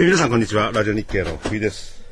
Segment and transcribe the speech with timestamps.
[0.00, 0.72] えー皆さんこんにちは。
[0.72, 2.02] ラジオ日経の福井です。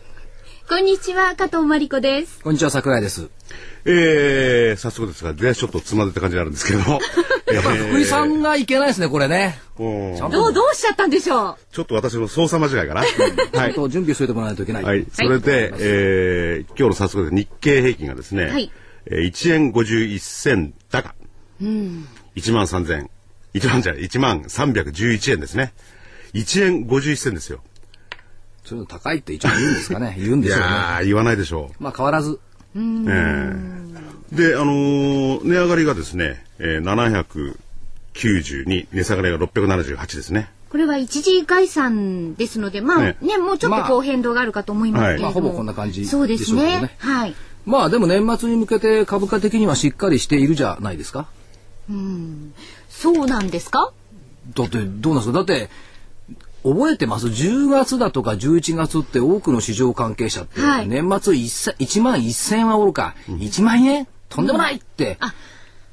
[0.69, 2.43] こんにちは、加藤真理子です。
[2.43, 3.31] こんにちは、桜井です。
[3.87, 7.01] えー、早速ですが出ちょっとつまずいた感じになるんですけども。
[7.51, 9.59] やっぱり福井さんがいけないですね、これね。
[9.79, 13.11] どう、どうしちゃったんでしょちょっと私の操作間違いかなはい。
[13.15, 14.85] ちょっと準備しといてもらわないといけない。
[14.85, 18.71] はい、それで、えー、今日の早速で日経平均がですね、はい。
[19.07, 21.15] えー、1円51銭高、
[21.63, 23.09] 1万3000、
[23.55, 25.73] 1万じゃない、1万311円ですね。
[26.35, 27.63] 1円51銭ですよ。
[28.69, 30.17] そういうの高いって一応言うんですかね。
[30.21, 30.65] 言うんいでしょうね。
[30.67, 31.83] やー、言わないでしょう。
[31.83, 32.39] まあ変わらず。
[32.77, 33.89] えー
[34.33, 37.55] で、あのー値上がりがですね、えー、
[38.15, 40.51] 792、値下がりが678ですね。
[40.69, 40.73] う。
[40.73, 45.27] これは一時概算ですので、まあねね、もうちょっとこう変動があるかと思いますけれども。
[45.27, 46.95] はいまあほぼこんな感じそうですね。
[46.99, 47.35] はい。
[47.65, 51.27] まあでも年末に向けて株価的にはしっかりしているじゃないですか。
[52.91, 53.93] そうなんですか？
[54.55, 55.39] だってどうなんですか？
[55.39, 55.71] だって、
[56.73, 60.89] 覚えてます ?10 月だとか11月って多くの市場関係者って、はい。
[60.89, 64.07] 年末 1, 1万1000円はおろか、1万円？
[64.29, 65.35] とんでもないって、あ。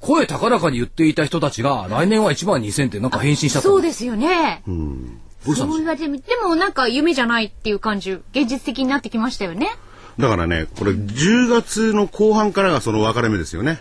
[0.02, 4.62] 声高らかに言っていた人たちが来年は1万2000ってなんか返信したのそうですよね。
[4.68, 5.22] どうん
[5.54, 9.70] そう言われてみでもなんか夢じゃないっていう感じ、現実的になってきましたよね。
[10.18, 13.80] だからね、これ10月の後半からがその分かれ目ですよね。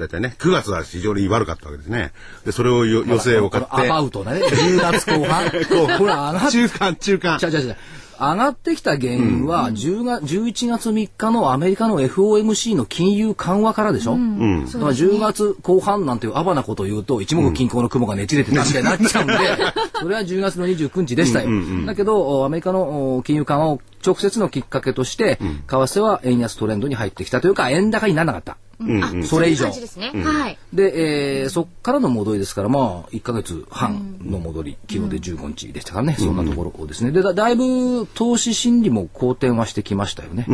[0.00, 2.12] だいたいね、9月は非常に悪かったわけですね。
[2.44, 3.70] で、それをよ予定を買って。
[3.70, 4.40] アバウトだね。
[4.42, 5.48] 10月後半。
[5.50, 5.54] こ
[6.04, 7.44] れ上がっ中間、中間ち。
[7.44, 7.76] ゃうちゃうちゃう
[8.20, 19.34] 上がってきた原因は、10月11月3日のアメリカの FOMC の金融緩和からでしょ、だから10月後半なんていうアバなことを言うと一目均衡の雲がねちれて確かになっちゃうんで、
[19.98, 21.48] それは10月の29日でしたよ。
[21.86, 28.56] だけど、おアメリカのお金融緩和を直接のきっかけとして、為替は円安トレンドに入ってきたというか、円高にならなかった。
[29.02, 30.10] あ、それ以上ですね。
[30.24, 30.58] はい。
[30.72, 37.10] で、えーそっからの戻りですから、まあ、1ヶ月半の戻り、昨日で15日でしたからね、そんなところですね。
[37.10, 40.46] でだ、だいぶ投資心理も好転はしてきましたよね。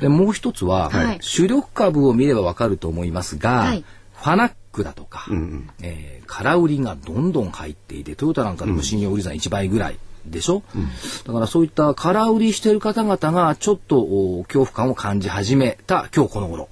[0.00, 5.26] で、もう一つは、はい主力株を見ればわかると思いますが、はいファナックだとか、
[5.82, 9.98] えー空売りがどんどん入っていて、トヨタなんかでも信用売り算1倍ぐらい。
[10.26, 10.62] でしょ、
[11.26, 16.68] だからそういった空売りしている方々がちょっとお恐怖感を感じ始めた今日この頃、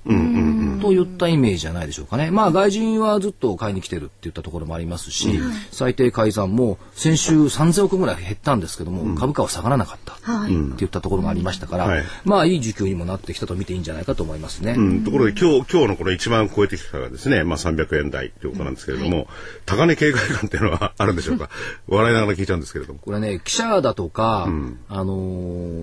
[0.80, 2.30] といったイメージじゃないでしょうかね。
[2.30, 10.52] まあ外人はずっと買いに来てるっていったところもありますし、最低改ざんも先週3000億ぐらい減ったんですけども、株価は下がらなかった、はい。
[10.52, 12.04] っていったところもありましたから、はい。
[12.24, 14.72] まあいい需給にもなってきたと見ていいんじゃないかと思いますね。
[14.72, 19.28] うん、ところで今日、今日のこの一番超えてきたのがですね、まあ300円台ということなんですけれども、
[19.66, 21.50] 高値警戒感っていうのはあるんでしょうか？
[21.88, 23.00] 笑いながら聞いちゃうんですけれども。
[23.04, 24.48] これね、記者だとか、
[24.88, 25.16] あの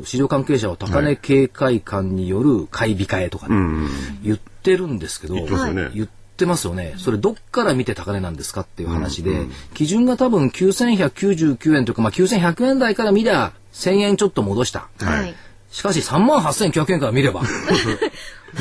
[0.01, 3.87] ー市場関係者は高値警戒感による買い控えとかね、
[4.23, 6.07] 言ってるんですけど、言ってますよね言っ
[6.37, 6.95] てますよね。
[6.97, 14.89] それどっから見て高値なんですかっていう話で、基準が多分9199円というか、まあ、9100円台から見りゃ1000円ちょっと戻した。
[14.99, 15.33] はい。
[15.75, 17.41] しかし3万8900円から見れば。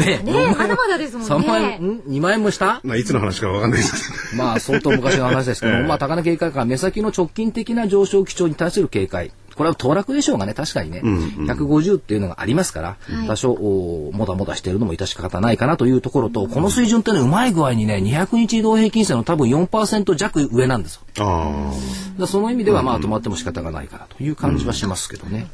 [0.00, 1.34] ねねえ、まだまだですもんね。
[1.36, 2.80] 3万円、ん ?2 万円もした？
[2.82, 4.42] まあ、いつの話かわかんないですけど。
[4.42, 9.30] まあ相当昔の話ですけども、 まあ高値警戒感、目先の直近的な上昇基調に対する警戒。
[9.54, 11.00] これは騰落でしょうがね、確かにね。
[11.02, 21.02] 150っていうのがありますから、多少、おもたもたしているのも致し方ないかなというところと、この水準ってね、うまい具合にね、200日移動平均線の多分4%弱上なんですよ。
[21.18, 21.72] あ
[22.18, 25.48] らその意味では、まあ止まっても仕方がないかなという感じはしますけどね。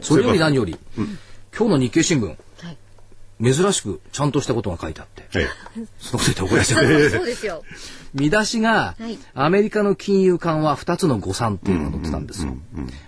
[0.00, 0.78] それより何より、
[1.56, 2.36] 今日の日経新聞、はい
[3.42, 5.38] 珍しくちゃんとしたことが書いてあって、あ。
[5.38, 5.48] はい。
[5.98, 6.84] そのこと言って怒られちゃう。
[7.10, 7.62] そうですよ。
[8.14, 12.56] 見出しが、はいアメリカの金融緩和2つの誤算っていうのが載ってたんですよ。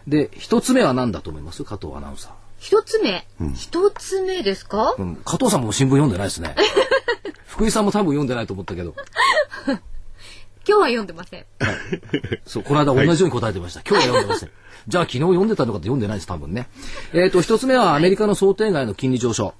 [0.07, 1.65] で、一つ目は何だと思います？
[1.65, 3.27] 加藤アナウンサ一つ目？
[3.55, 4.95] 一つ目ですか？
[4.99, 5.03] ー。
[5.03, 6.55] うん、加藤さんも新聞読んでないですね。
[7.47, 8.95] 福井さんも多分読んでないと思ったけど、
[10.69, 11.47] 今日は読んでません。
[12.45, 13.81] そう、この間同じように答えてました。
[13.81, 14.51] 今日は読んでません。
[14.89, 16.69] じゃあ昨日読んでたのかって読んでないです、多分ね。
[17.13, 19.55] えっ、と、一つ目はアメリカの想定外の金利上昇。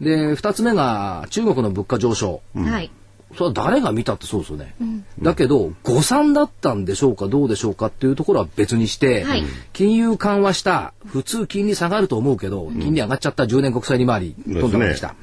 [0.00, 2.40] で、二つ目が中国の物価上昇。
[2.54, 2.90] はい。
[3.34, 4.74] それは誰が見たってそうですよね。
[5.20, 15.14] だけど、誤算だったんでしょうか、どうでしょうかっていうところは別にして、はい金融緩和した、普通金利下がると思うけど、金利上がっちゃった10年国債利回り、うんどんどん上がってきた。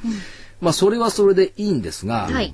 [0.61, 2.53] まあ、それはそれでいいんですが、はい。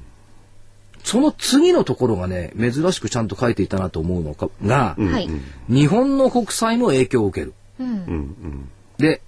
[1.03, 5.29] その次のところがね、珍しくちゃんと書いていたなと思うのが、がはい。
[5.67, 7.53] 日本の国債も影響を受ける。
[7.79, 8.69] うん。
[8.97, 9.21] で、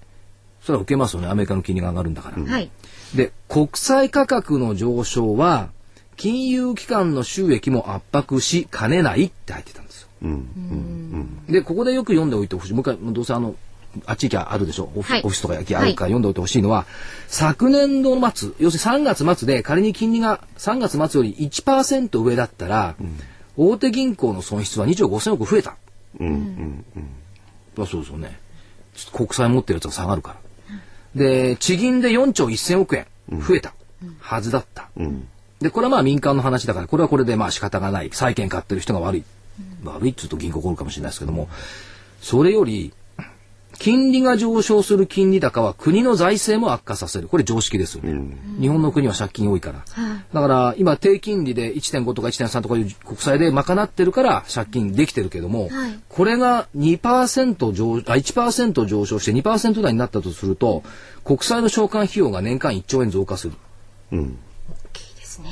[0.62, 2.42] それは受けますよね、アメリカの金利が上がるんだから。
[2.42, 2.70] はい。
[3.14, 5.70] で、国債価格の上昇は、
[6.16, 10.08] 金融機関の収益も圧迫しかねないって入ってたんですよ。
[11.48, 12.72] で、ここでよく読んでおいてほしい。
[12.72, 13.54] もう一回、どうせあの、
[14.06, 14.90] あっち行きゃあるでしょ？
[14.96, 16.86] オフ,、はいオフィスとか行きゃあるから読んでおいてほしいのは、
[17.28, 22.96] 昨年度末、要するに3月末で仮に金利が3月末より1%上だったら、
[23.56, 25.76] 大手銀行の損失は2兆5000億増えた。
[27.78, 28.38] あそうですよね。
[29.12, 30.36] 国債持ってるやつが下がるから。
[31.14, 33.06] で、地銀で4兆1000億円
[33.46, 33.74] 増えた
[34.20, 34.90] はずだった。
[35.60, 38.10] で、これはまあ民間の話だから、これはこれでまあ仕方がない。
[38.12, 39.24] 債券買ってる人が悪い。
[39.84, 41.48] 悪いっつうと銀行怒るかもしれないですけども、
[42.20, 42.92] それより、
[43.78, 47.28] 金利が上昇する金利高は国の財政も悪化させる。
[47.28, 48.36] これ常識ですよね。
[48.60, 49.84] 日本の国は借金多いから。
[50.32, 60.84] だから今低金利で1.5とか1.3とかいう国債で賄ってるから借金できてるけども、はいこれが2%上、あ、1%上昇して2%台になったとすると、
[61.24, 63.54] 国債の償還費用が年間1兆円増加する。
[64.12, 64.20] いい
[65.16, 65.50] ですね。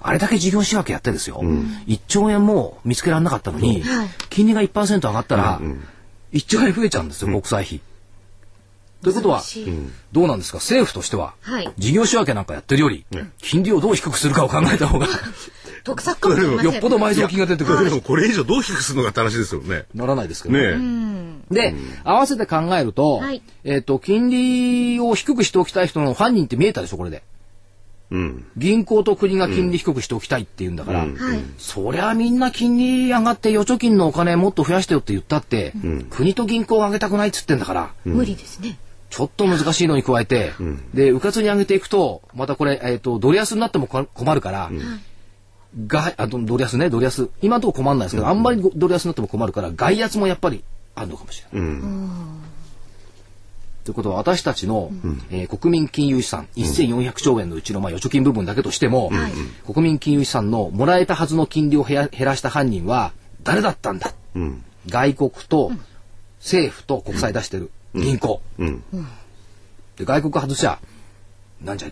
[0.00, 1.40] あれだけ事業仕分けやってですよ。
[1.88, 5.76] 1兆円も見つけられなかったのに、はい金利が1%上がったら、1
[6.42, 7.80] 兆円増えちゃうんですよ、国債費。
[9.02, 9.42] ということは
[10.12, 10.58] どうなんですか？
[10.58, 13.04] 政府としては、はい事業仕分けなんかやってるより、
[13.38, 15.06] 金利をどう低くするかを考えた方が、
[15.84, 16.62] 得策かも。
[16.62, 17.84] よっぽど埋蔵金が出てくる。
[17.84, 19.84] でもこれ以上どう低くするのかって話ですよね。
[19.94, 21.42] ならないですけどね。
[21.50, 27.22] で、合わせて考えると、はいえっ、と、金利を低くしておきたい人の犯人って見えたでしょ、これで。
[28.10, 28.46] うん。
[28.56, 31.10] 銀行と国が金利低くしておきたいって言うんだから、はい。
[31.58, 35.72] そりゃみんな金利上がって預貯金のお金もっと増やしてよって言ったって、
[36.10, 38.78] 国と銀行を上げたくないっつってんだから、無理ですね。
[39.10, 40.52] ちょっと難しいのに加えて、
[40.92, 44.70] で、うかつに上げていくと、またこれ、えっ、と、ドル安になってもこ困るから、
[45.86, 47.30] が、あ、ドドル安ね、ドル安。
[47.40, 50.64] 今のところ困んないですけど、あんまりドル安になっても困るから、外圧もやっぱり
[50.94, 51.70] あるのかもしれない。
[53.84, 54.90] ということは私たちの、
[55.30, 59.10] えー国民金融資産1400兆円のうちのまあ預貯金部分だけとしても、
[59.66, 64.12] 国民金融資産のもらえたはずの金利を減らした犯人は誰だったんだ、
[64.88, 65.70] 外国と
[66.40, 68.82] 政府と国債出してる銀行、うん。
[69.96, 70.78] で外国外しちゃ
[71.62, 71.88] なんじゃ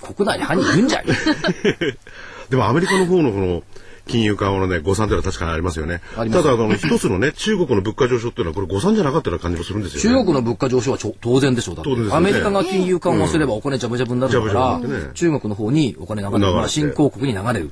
[0.00, 1.06] 国内に犯人いるんじゃい？
[2.50, 3.62] でもアメリカの方のこの
[4.06, 6.00] 金融緩和のね、誤算というのは確かにありますよね。
[6.14, 10.18] ただ、あの、一つのね、 中国の物価上昇っていうのはこれ誤算じゃなかったような感じもするんですよね。
[10.18, 11.90] 中国の物価上昇はちょ当然でしょうだって。
[11.90, 12.16] 当然でね。
[12.16, 14.80] アメリカが金融緩和すればお金ジャブジャブになるから、
[15.14, 17.70] 中国の方にお金流れる、新興国に流れる、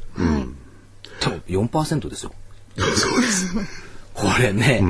[1.20, 2.32] でも4%ですよ。
[2.76, 3.54] そうです。
[4.14, 4.80] これね、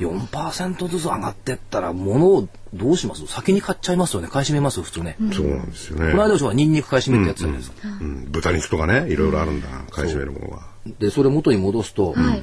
[0.00, 3.24] 4%ずつ上がってったら物をどうします？
[3.28, 4.28] 先に買っちゃいますよね。
[4.28, 6.10] 買い占めますよ普通ね、そうなんですよね。
[6.10, 9.68] この間でしょニンニク買い占めってやつじゃないですか、うん、豚肉とかね、いろいろあるんだ。
[9.68, 10.71] な、買い占めるものが。
[10.98, 12.42] でそれ元に戻すと、はい。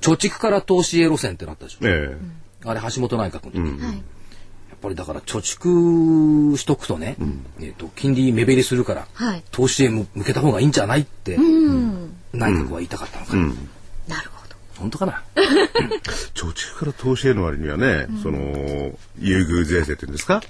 [0.00, 2.16] 貯蓄から投資へ路線ってなったでしょ、え
[2.64, 3.90] あれ橋本内閣の時、や
[4.74, 7.16] っぱりだから貯蓄しとくとね、
[7.60, 9.42] えー、と金利目減りするから、はい。
[9.50, 12.12] 投資へ向向けた方がいいんじゃないって、うん。
[12.32, 13.42] 内閣は言いたかったのかな、
[14.16, 14.54] なるほど。
[14.78, 15.22] 本当かな？
[15.36, 15.40] え
[16.34, 18.38] 貯蓄から投資への割にはね、その、
[19.18, 20.42] 優遇税制っていうんですか？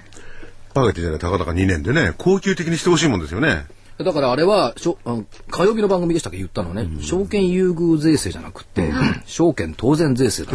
[0.75, 3.65] バカ言ってじゃない、たかだか2年でね、高級的にしてほしいもんですよね。
[3.99, 8.93] だからあれはしょあの火曜日の番組でしたっけ言ったのね、証券優遇税制じゃなくて、
[9.25, 10.53] 証券当然税制だ。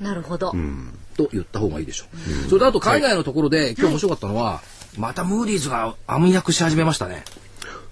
[0.00, 0.52] なるほど。
[1.16, 2.06] と言った方がいいでしょ
[2.46, 4.62] う、それであと海外のところで、今日面白かったのは、
[4.96, 7.24] またムーディーズが暗躍し始めましたね。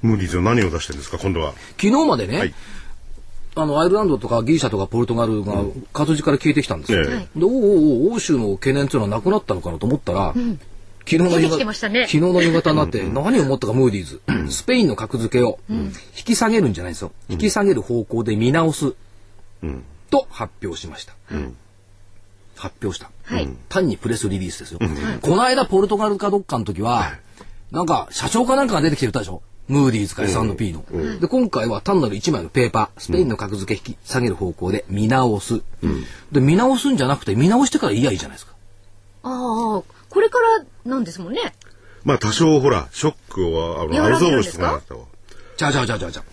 [0.03, 1.53] ムーディーズは何を出してるんですか、今度は？
[1.81, 2.55] 昨日までね、はい。
[3.55, 7.01] あのアイルランドとかギリシャとかポルトガルが活字から消えてきたんですよ。
[7.01, 7.39] ええ。
[7.39, 10.35] でおうおう欧州の懸念っていうのはなくなったのかなと思ったら、
[11.09, 12.07] 昨日の夕方、ね。
[12.07, 14.21] 昨日の夕方になって何を思ったかムーディーズ、
[14.53, 17.13] スペインの格付けを引き下げるんじゃないですよ。
[17.29, 18.95] 引き下げる方向で見直す。
[20.11, 21.15] と発表しました。
[22.57, 23.49] 発表した、はい。
[23.69, 24.81] 単にプレスリリースですよ。
[25.23, 27.13] この間ポルトガルかどっかの時は、
[27.71, 29.43] なんか社長かなんかが出てきてたでしょ？
[29.69, 30.83] ムーディーズか S&P の、
[31.21, 35.61] で、今回は単なる一枚のペーパー、スペインの格付け引き下げる方向で見直す。
[36.33, 38.55] で、見直すんじゃなくて見直してから言いやいいじゃないですか。
[39.25, 41.55] ああ、これからなんですもんね。
[42.05, 44.59] まあ多少ほら、ショックを、あの、和らげ愛憎るんですか？
[44.59, 45.01] しとかなったわ。
[45.57, 46.25] じゃあじゃあじゃあじゃあじゃあ。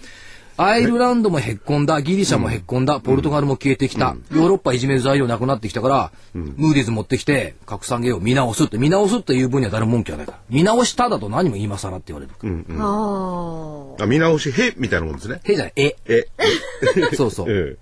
[0.57, 10.39] アイルランドもへっこんだ、ギリシャもへっこんだ、ポルトガルも消えてきた、ヨーロッパいじめる材料なくなってきたから、ムーディーズ持ってきて、格下げを見直すって、見直すっていう分には誰も文句はないから。
[10.50, 12.85] 見直しただと何も今更って言われるから。
[12.85, 14.03] ああ。
[14.03, 15.41] あ見直し、へみたいなもんですね。
[15.43, 15.95] へじゃない、え。
[16.05, 16.25] え、
[17.17, 17.47] そうそう。
[17.50, 17.75] え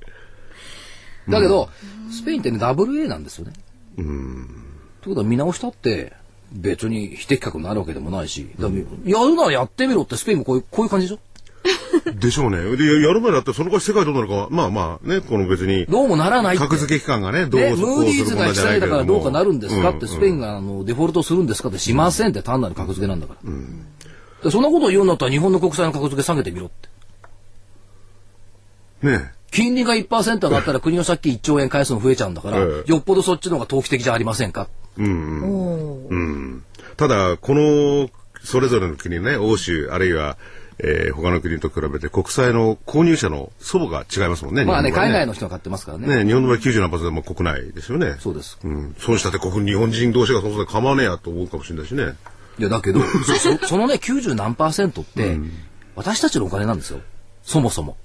[1.30, 1.70] だけど、
[2.12, 3.54] スペインってね、ダブル A なんですよね。
[3.96, 4.46] という
[5.10, 6.14] ことは見直したって、
[6.54, 8.80] 別に非適格になるわけでもないし、だから
[9.12, 11.20] やるならやってみろってスペインもこういうこういう感じでしょ？
[12.06, 12.58] え でしょうね。
[12.76, 16.64] で、ややる前だってその後世界どうなるかは、まあまあね、この別に、どうもならないって。
[16.64, 23.52] 格付け機関がね、どうね、こムーディーズが引き下げたからどうかなるんですかって、うんスペインがあのデフォルトするんですかってしませんって単なる格付けなんだから。
[24.44, 26.90] でそんなことを言うんだったら日本の国債の格付け下げてみろって。
[29.08, 34.68] ね金利が1%上がったら国の借金1兆円返すの増えちゃうんだから、 ええよっぽどそっちの方が投機的じゃありませんか。
[35.00, 35.06] おお。
[35.06, 35.73] うん。
[36.98, 38.10] ただ、この、
[38.44, 40.38] それぞれの国ね、欧州、あるいは、
[40.80, 44.66] えー他の国と比べて国債の購入者の祖母が違いますもんね。
[44.66, 46.08] まあね、日本は海外の人が買ってますからね。
[46.24, 48.16] ね、日本の場合90何パーセントも国内ですよね。
[48.20, 48.58] そうです。
[48.64, 48.96] うん。
[49.00, 52.16] そうしたって日本人同士がそもそも構わねえやと思うかもしれないしね。
[52.58, 55.38] いや、だけど、 そそそのね、90何パーセントって、
[55.96, 57.00] 私たちのお金なんですよ。
[57.44, 57.96] そもそも。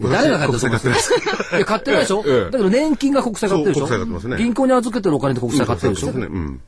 [0.00, 3.86] 誰が買ってると思います国債買ってないや、買ってないでしょ、 ええだけど年金が国債買ってるでしょ？
[3.86, 6.26] そう国債買ってますね銀行に預けてるお金で国債買ってるでしょ、ね。
[6.26, 6.60] うん。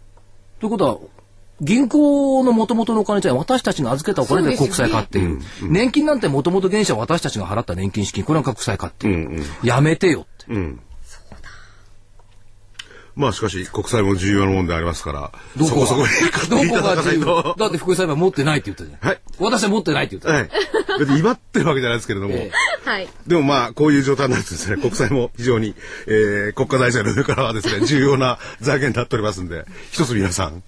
[0.62, 0.98] ということは、
[1.60, 5.40] 銀行の元々のお金じゃ私たちが預けたお金で国債買っている。
[5.60, 9.42] 年金なんて元々原資は私たちが払った年金資金、これは国債買っている。
[9.64, 10.52] やめてよって。
[10.54, 10.80] うん。
[13.14, 17.54] まあしかし国債も重要なもんでありますから、どこがそこそこに買っていただかないと。
[17.58, 19.08] だって福井裁判持ってないって言ったじゃん。
[19.08, 19.20] はい。
[19.38, 20.40] 私は持ってないって言ったじゃん。
[20.40, 20.98] はい。
[21.00, 22.50] 別に威張ってるわけじゃないですけれども、え
[22.84, 23.08] はい。
[23.26, 25.74] でもまあこういう状態になるとですね、国債も非常に、
[26.06, 30.62] えー、国家財政の上からはですね、 重要な財源になっておりますんで、一つ皆さん、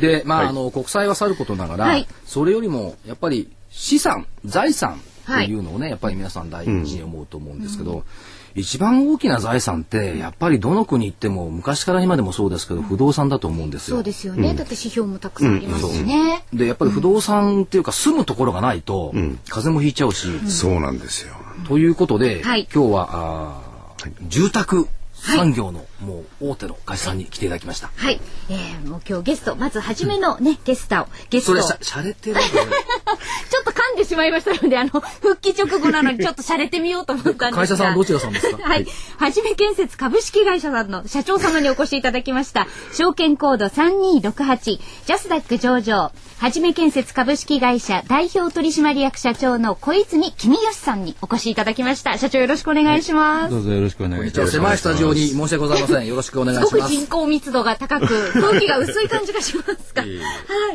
[0.00, 5.00] で、まあ、はいあの、国債はさることながら、はいそれよりも、やっぱり資産、財産
[5.30, 8.04] っていうのをね、やっぱり皆さん大事に思うと思うんですけど、
[8.54, 13.96] 一番大きな財産って、やっぱりどの国行っても、昔から今でもそうですけど、不動産だと思うんですよ。
[13.96, 14.54] そうですよね。
[14.54, 16.44] だって指標もたくさんありますしね。
[16.52, 19.26] で、やっぱり不動産っていうか、住むところがないと、風
[19.68, 21.34] 邪もひいちゃうし、そうなんですよ。
[21.68, 27.90] ということで、はい今日は、あー住宅産業の、もう大手の会社さんに来ていただきました。
[27.96, 28.20] はい。
[28.50, 31.54] えー、もう今日ゲスト、まず初めのね、ゲストを、ゲストを。
[31.56, 32.46] それ、ちょしゃ、しゃれてるよね。
[33.62, 37.52] っと噛んでしまいましたので、あの、復帰直後なのに ちょっと洒落てみようと思ったんですが。
[37.52, 38.62] 会社さんはどちらさんですか？
[38.62, 38.86] ははいい。
[39.16, 42.66] はじめ建設株式会社さんの社長様にお越しいただきました。
[42.92, 52.18] 証券コード3268、ジャスダック上場、はじめ建設株式会社代表取締役社長の小泉公義さんにお越しいただきました。
[52.18, 53.50] 社長よろしくお願いします。
[53.50, 54.52] どうぞよろしくお願いします。
[54.52, 55.91] 狭いスタジオに申し訳ございません。
[56.00, 56.94] よろしくお願いすごくします。
[56.94, 60.02] 人口密度が高く、 空気が薄い感じがしますが。
[60.02, 60.08] は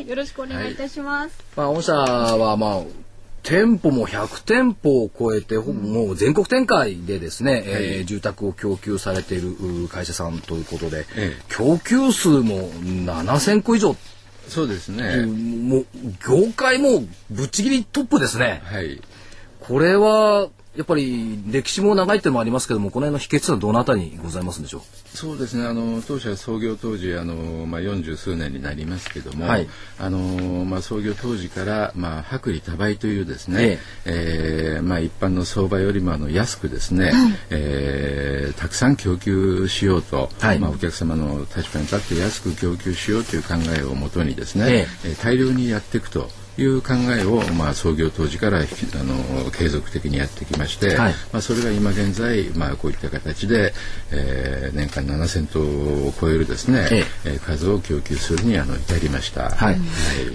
[0.00, 0.08] い。
[0.08, 1.34] よろしくお願いいたします。
[1.56, 2.82] まあ、御社は、まあ、
[3.42, 9.48] 店舗も100店舗を超えて、ほぼもう全国展開でですね、えー住宅を供給されている
[9.84, 13.96] う会社さんということで、ええ供給数も7000個以上、
[14.48, 15.26] そうですね。
[15.26, 15.86] もう
[16.26, 18.62] 業界もぶっちぎりトップですね。
[18.64, 19.00] はい。
[19.60, 20.48] これは、
[20.78, 25.16] やっぱり歴史も長いってもありますけども、この辺の秘訣はどのあたりにございますんでしょう？
[25.16, 25.66] そうですね。
[25.66, 29.66] あの当社創業当時あのまあ40数年になりますけども、はい。
[29.98, 37.12] あのまあ創業当時からまあ薄利多売というですね、えーまあ一般の相場よりもあの安くですね、
[37.50, 40.60] えーたくさん供給しようと、はい。
[40.60, 44.86] まあお客様の立場に立って安く供給しようという考えをもとにですね、え。
[45.04, 46.30] えー大量にやっていくと。
[46.58, 53.72] いう考えを、まあ、創業当時からあの継続的にやってきまして、はいまあ、それが今現在、まあ、こういった形で、
[54.10, 59.50] えー年間7000頭を超えるですね、ええー数を供給するにあの至りました。
[59.50, 59.78] はい。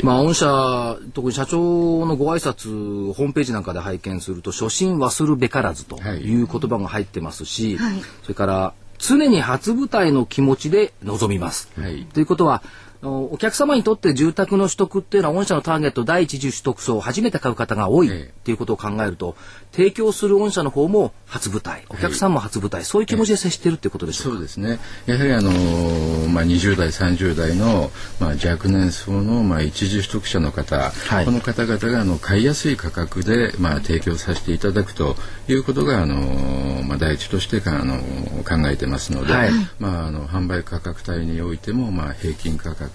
[0.01, 11.69] まあ、御社、特に社長のご挨拶、ホームページなんかで拝見すると、初心忘るべからずという言葉が入ってますし、はいそれから、常に初舞台の気持ちで臨みます。
[11.79, 12.63] はいということは、
[13.03, 18.29] お客様にとって住宅の取得っていうのは御社のターゲット第一次取得層を初めて買う方が多いっえ。
[18.29, 19.35] えていうことを考えると
[19.71, 24.79] 提供する御社の方も初舞台お客さんも初舞台、そういう気持ちで接してるっていうことでしょうか、そうですね。
[25.05, 31.25] やはりあのーまあ20代30代のまあ若年層のまあ一時取得者の方、はい。
[31.25, 35.15] この方々があの買いやすい価格でまあ提供させていただくと
[35.47, 39.51] いうことがあのーまあ第一としてかあのー考えてますので、はい。
[39.79, 42.92] まああの販売価格帯においてもまあ平均価格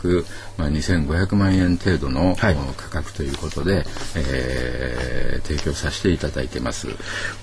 [0.57, 2.57] まあ2500万円程度の、はい。
[2.77, 3.85] 価格ということで、
[4.17, 6.89] えー提供させていただいてます。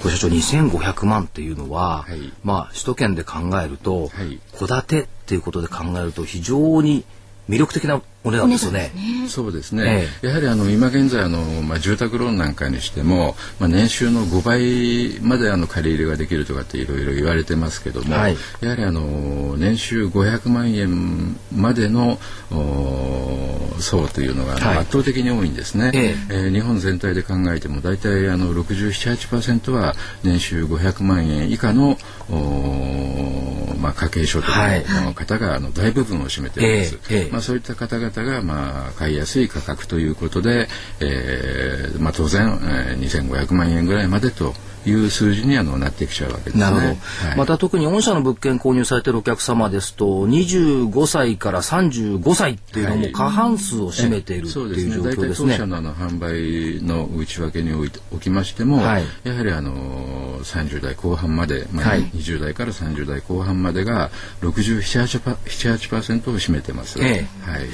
[0.01, 2.33] これ社長2500万っていうのは、はい。
[2.43, 4.39] まあ首都圏で考えるとはい。
[4.57, 7.03] 戸、建てっていうことで考えると非常に
[7.49, 8.91] 魅力的なお値段ですよね。
[9.27, 18.37] そうですね、えやはりあの今現在あの、まあ、住宅ローンなんかにしても、まあ、年収の5倍まであの借り入れができるとかっていろいろ言われてますけども、はい。
[18.61, 22.19] やはりあの年収500万円までの
[22.51, 26.33] お層というのが圧倒的に多いんですね、ええ。
[26.49, 31.97] ー日本全体で考えても大体あの67-8%は年収500万円以下の
[32.29, 36.99] おまあ、家計所得の方があの大部分を占めています。
[37.11, 37.31] ええええ。
[37.31, 40.67] まあ、そういった方々が、まあ、買いやすい価格ということで、
[40.99, 44.53] えーまあ、当然、えー、2500万円ぐらいまでと
[44.89, 46.61] いう数字にあのなってきちゃうわけですね。
[46.61, 46.97] なるほど、はい
[47.37, 54.95] また特に御社の物件購入されているお客様ですと25歳から35歳っていうのも過半数を占めているってそうですね。
[54.95, 55.53] いう状大体況ですね。
[55.53, 66.99] 当社のあの販売の内訳においておきましても、はいやはりあの30代後半まで、まあはい20代から30代後半までが67-8%を占めてます。
[67.01, 67.67] えはい。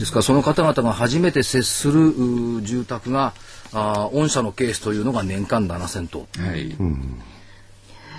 [0.00, 3.34] ですからその方々が初めて接する住宅が
[3.74, 6.26] あ御社のケースというのが年間7000棟。
[6.38, 7.20] はい、うん、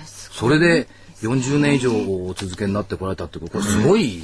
[0.06, 0.86] それで
[1.22, 4.22] 40年以上お続けになってこられたってこれすごい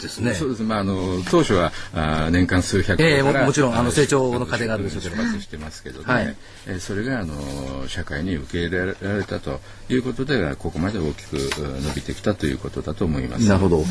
[0.00, 0.34] ですね。
[0.34, 0.62] そうです。
[0.62, 5.16] まああの当初はあ年間数百ええー、もちろんあの成長の過程があるでしょうけど。
[5.40, 6.04] してますけどね。
[6.06, 6.36] はい、
[6.66, 13.48] えー、それがあの社会に受け入れられたということでここまで大きく伸びてきたということだと思います。
[13.48, 13.78] なるほど。
[13.78, 13.86] はい、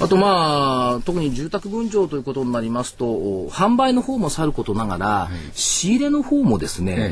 [0.00, 3.06] あとまあ特に住宅分譲ということになりますと
[3.48, 7.10] 販売の方もさることながら、はい、仕入れの方もですね、えー、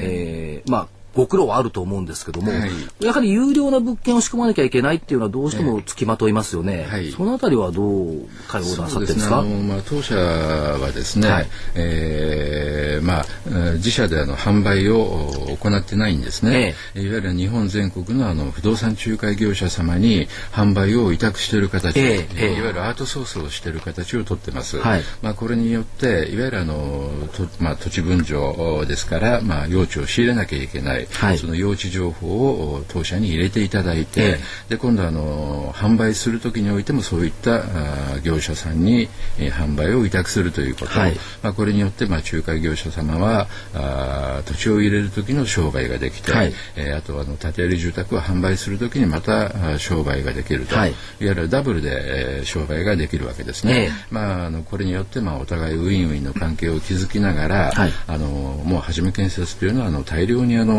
[0.61, 6.87] えー、まあご苦労はあると思うんですけども、はい、やはり有料な物件を仕込まなきゃいけないっていうのはどうしてもつきまといますよね。
[6.88, 9.43] はい、そのあたりはどう対応なさってるんですか。
[9.43, 13.25] ね、まあ当社はですね、はい、えー、まあ
[13.75, 16.75] 自社であの販売を行ってないんですね。
[16.95, 24.79] ええ、いわゆる日本全国のあの不動産仲介業者様に販売を委託している形、ええ、いわゆるアートソースをしている形をとってます。
[24.79, 31.00] はい、まあこれによっていわゆるあのとまあ土地分譲ですからまあ用地を仕入れなきゃいけない。
[31.12, 53.87] はい、その用地情報を当社に入れていただいて、えー、で今度あの販売する時においてもそういったあ業者さんに、えー、販売を委託するということ、はい、まあ、これによってまあ仲介業者様はあ土地を入れる時の商売ができて、はい、えー、あとあの建て売り住宅を販売する時にまた商売ができると、はい、いわゆるダブルで、えー、商売ができるわけですね。
[53.87, 60.75] えー、まあ、あのこれによってまあお互いウィンウィンの関係を築きながら、はい、あのもうはじめ建設というのはあの大量にあの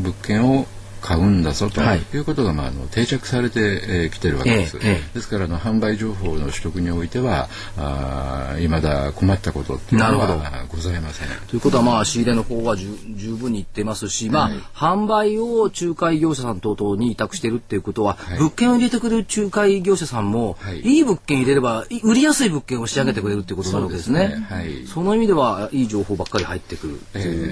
[0.00, 0.66] 物件を
[1.00, 2.18] 買うんだぞとい。
[2.18, 4.78] うことが、まあ、あの定着されてき、えー、てるわけです。
[4.82, 11.28] えー、ですからあの販売情報の取得においてはあ未だ困ったことっていうのはございません。
[11.48, 24.30] ということは、まあ、仕入れの方は十分にいってますし、まあ、販売を仲介業者さん等々に委託しているっていうことは、はい、物件を入れてくれる仲介業者さんも、はい、いい物件入れれば売りやすい物件を仕上げてくれるっていうことになるわけですね。
[24.32, 24.46] そ、ね。
[24.48, 27.00] はい、その意味ではいい情報ばっかり入ってくる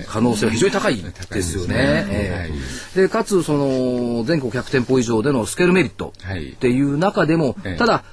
[0.07, 2.07] 可能性は非常に高いですよね。
[2.11, 8.05] えー、でかつその全国100店舗以上でのスケールメリットっていう中でも、はい、ただ、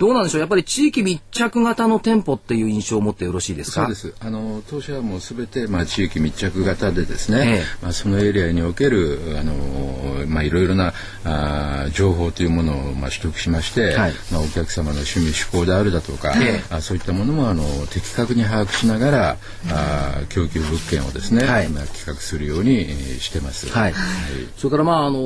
[0.00, 0.40] どうなんでしょう？
[0.40, 3.82] やっぱり地域密着型の店舗っていう印象を持ってよろしいですか？
[3.82, 4.14] そうです。
[4.18, 9.52] あの当社はもうすべて、まあ、地域密着型でですね、ええ、まあ、そのエリアにおけるあの、
[10.26, 19.36] まあ、いろいろなあ情報というものを、まあ、取得しまして、はい、まあ、お客様の趣味趣向であるだとか、え、あそういったものもあの的確に把握しながら、
[19.70, 22.88] あ供給物件をですね、はい、まあ、企画するように
[23.20, 23.68] してます。
[23.68, 24.02] はい、はい、
[24.56, 25.20] それからまああの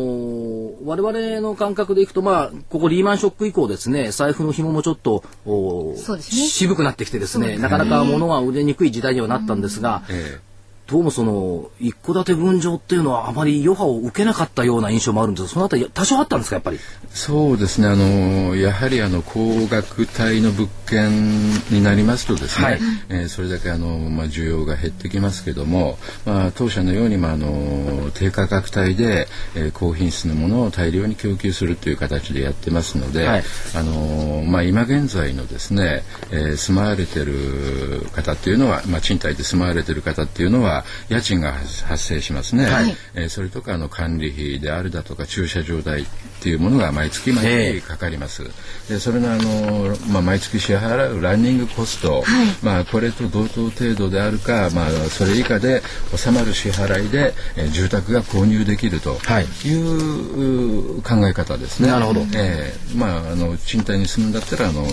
[0.85, 10.54] 我々の感覚でいくと、まあ、ここリーマンショック以降ですね財布の紐紐もちょっとそうです、ね、渋くなってきてですね、なかなか物が売れにくい時代にはなったんですが、ええ
[10.87, 16.79] どうもその一戸建て分譲っていうのはあまり余波を受けなかったような印象もあるんですがそのあたり多少あったんですかやっぱり？
[17.09, 33.43] そうですねあのやはりあの高額帯の物件になりますとですね、はい、えー、それだけあの、まあ、需要が減ってきますけども、まあ、当社のように、まあ、あの低価格帯で、えー、高品質のものを大量に供給するという形でやってますので、はい、
[33.75, 40.74] あのまあ、今現在のですね、えー、住まわれてる方っていうのは、まあ、賃貸で住まわれてる方っていうのは
[41.09, 46.07] 家賃が発生しますね、はい、えー、それとかあの管理費であるだとか駐車場代っ
[46.41, 48.45] ていうものが毎月毎月かかります。
[48.89, 55.83] でそれのあの、まあ、毎月支払うランニングコスト、はい、まあ、これと同等程度であるか、まあ、それ以下で
[56.15, 59.75] 収まる支払いで、えー、住宅が購入できるとい。
[59.75, 61.89] う考え方ですね。
[61.89, 64.85] なるほど、えーまあ、あの賃貸に住むんだったらあの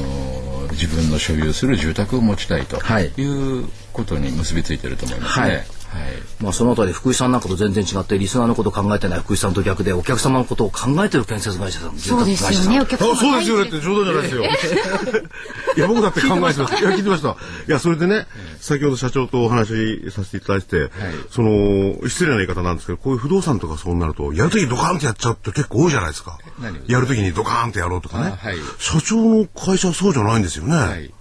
[0.71, 2.77] 自分の所有する住宅を持ちたいと
[3.17, 5.45] いうことに結びついてると思いますね。
[5.45, 5.82] はい。
[5.91, 12.80] はい、まあそのあたり福井さんなんかと全然違ってリスナーのことを考えてない福井さんと逆でお客様のことを考えてる建設会社さんそうですよね。
[12.80, 13.67] お客様そうですよね。
[13.67, 14.43] って冗談じゃないですよ。
[15.75, 16.60] いや僕だって考えてます。
[16.82, 17.36] いや聞いてましたい
[17.67, 18.25] やそれでね、
[18.62, 20.89] 先ほど社長とお話しさせていただいて、はい、
[21.30, 22.88] その失礼な言い方なんです。
[22.88, 26.23] けどこういう不動産とかそうなるとやるときドカンってやっちゃうって結構多いじゃないです。
[26.23, 26.38] か
[26.88, 30.60] やるときにドカンってやろうとかね、はい、社長の会社はそうじゃないんです。
[30.60, 31.13] よね、はい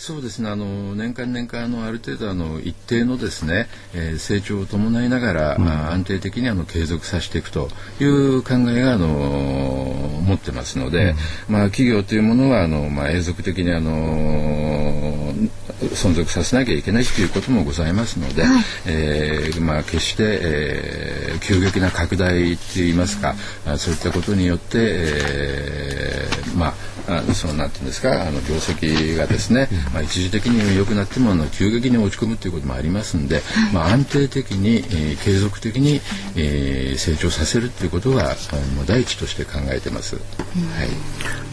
[0.00, 0.48] そうですね。
[0.48, 7.68] あの年間年間あのある程度あの一定のですね、えー、成長を伴いながら、うん、安定的にあの継続させていくと
[8.00, 11.14] いう考えがあの持ってますので、
[11.50, 15.34] うん、まあ企業というものはあのまあ永続的にあの
[15.94, 23.34] 存続させなきゃいけないということもございますので、はい、えー、まあ決して、えー、急激な拡大っていいますか、
[23.66, 26.74] うん、そういったことによって、えー、まあ
[27.08, 28.22] あそうなんていうんですか？
[28.22, 36.00] あの業績がですね、まあ、一時的に良くなってもあの急激に落ち込むということもありますんで、まあ、安定的に、えー、継続的に、
[36.36, 38.36] えー、成長させるということが
[38.76, 40.16] もう第一として考えてます。
[40.16, 40.22] はい。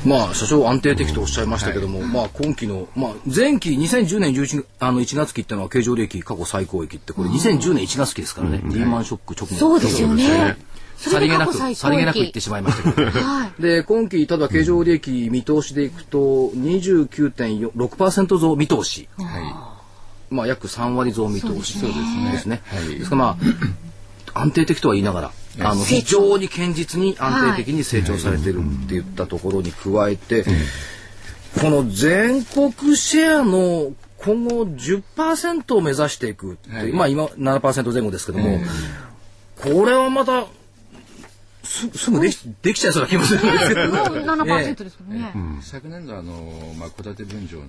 [0.05, 10.55] まあ社長安定的とおっしゃいましたけども、はい、まあ今期の、まあ、前期2010年11あの1月期っていうのは経常利益過去最高益ってこれ2010年1月期ですからね、リーマンショック直後そうですよね。
[10.97, 16.17] さりげなく、さりげなく言ってしまいましたけど、はい、で、今期、ただ経常利益見通しでいくと、
[16.55, 19.07] 29.6%増見通し。
[19.17, 19.23] は
[20.31, 20.33] い。
[20.33, 22.31] まあ、約3割増見通しですね。
[22.31, 22.61] ですね。
[22.65, 22.87] はい。
[22.89, 23.37] ですからま
[24.35, 30.45] あ、安定的とは言いながら、あの、非常に堅実に安定的に成長されてるって言ったところに加えて、
[31.61, 38.59] この全国シェアの今後10%を目指していくって、はい、まあ今7%前後ですけども、
[39.55, 40.45] これはまた
[41.67, 43.39] すすぐできできちゃいそうな気もする。
[43.47, 45.33] んですけど、もう7%ですもんね。
[45.61, 47.65] 昨年度あのまあ戸建て分譲の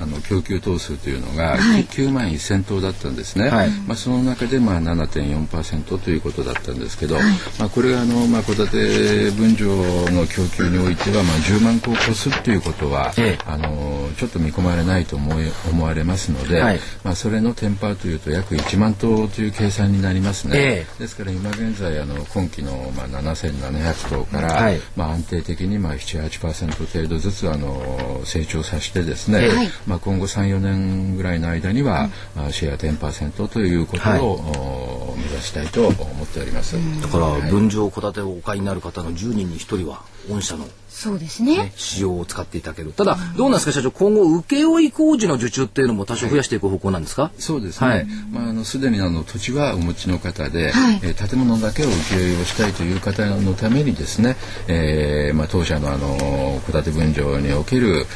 [0.00, 3.48] あの供給棟数というのが9万1000棟だったんですね。
[3.48, 7.24] はい、まあその中でまあ7.4%ということだったんですけど、はい、
[7.58, 9.66] まあこれがあのまあ戸建て分譲
[10.10, 20.58] の供給においてはまあ10万戸を超すということは、ええ、あのちょっと見込まれないと思い思われますので、はい、まあそれのテンパーというと約1万棟という計算になりますね。
[20.58, 36.76] え、ですから今現在あの今期のまあ7700頭から、はい、まあ、安定的にまあ78%程度ずつあの成長させてですね、はい、まあ、今後34年ぐらいの間には、まあ、シェア10%ということを、目指したいと思っております。
[37.00, 40.66] だから分譲戸建てをお買いになる方の10人に1人は御社の
[40.96, 42.90] そうですね、ね、市場を使っていただける。
[42.92, 54.36] ただ、どうなんですか社長今後請負工事の受注っていうのも多少増やしていく方向なんですか、はい、そうですね、はい、まああのすでにあの土地はお持ちの方で、はい、えー、建物だけを請負をしたいという方のためにですね、
[54.68, 58.06] えー、まあ当社のあの戸建て分譲における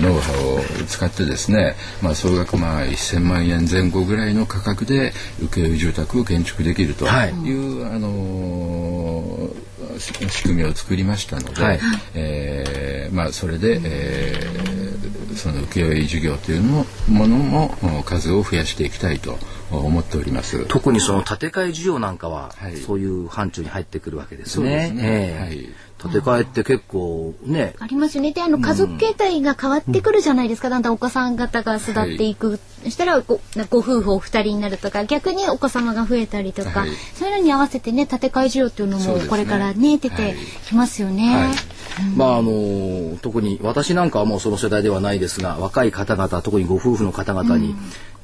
[0.00, 9.68] ノウハウを使ってですね、まあ総額まあ1000万円前後ぐらいの価格で請負住宅を建築できるという、あのー
[9.98, 11.80] 仕組みを作りましたので、はい、
[12.14, 19.38] えー、まあ、それで、えー、その請負事業というのものも数を増やしていきたいと
[19.70, 20.66] 思っております。
[20.66, 24.88] 特にその建て替え需要なんかは、はい、そういう範疇に入ってくるわけですね。
[24.88, 25.02] すね。
[25.04, 25.68] えー、はい
[26.00, 27.74] 建て替えって結構ね。
[27.80, 28.32] ありますよね。
[28.32, 30.70] で、あの、家族形態が変わってくるじゃないですか。
[30.70, 32.50] だんだんお子さん方が巣立っていく。
[32.50, 41.34] はい、したらご、ご夫婦お二人になるとか、逆にお子様が増えたりとか、はい、そういうのに合わせてね、建て替え需要っていうのも、これからね、ね出てきますよね。
[41.34, 41.78] はい。
[42.16, 47.74] まああの特に私なんかはもうその世代ではないですが若い方々特にご夫婦の方々に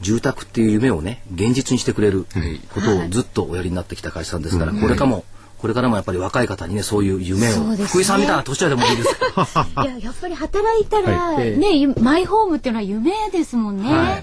[0.01, 2.27] 住宅っていう夢をね現実にしてくれる
[2.73, 5.25] ことをずっとおやりになってきた会社さんですから、これからも
[5.65, 9.09] これからもやっぱり若い方にねそういう夢を、ね、福井さんみたいな年でもいいです。
[9.83, 13.91] いややっぱり働いたら、ね、はい、マイホームっていうのは夢ですもんね。
[13.91, 14.23] は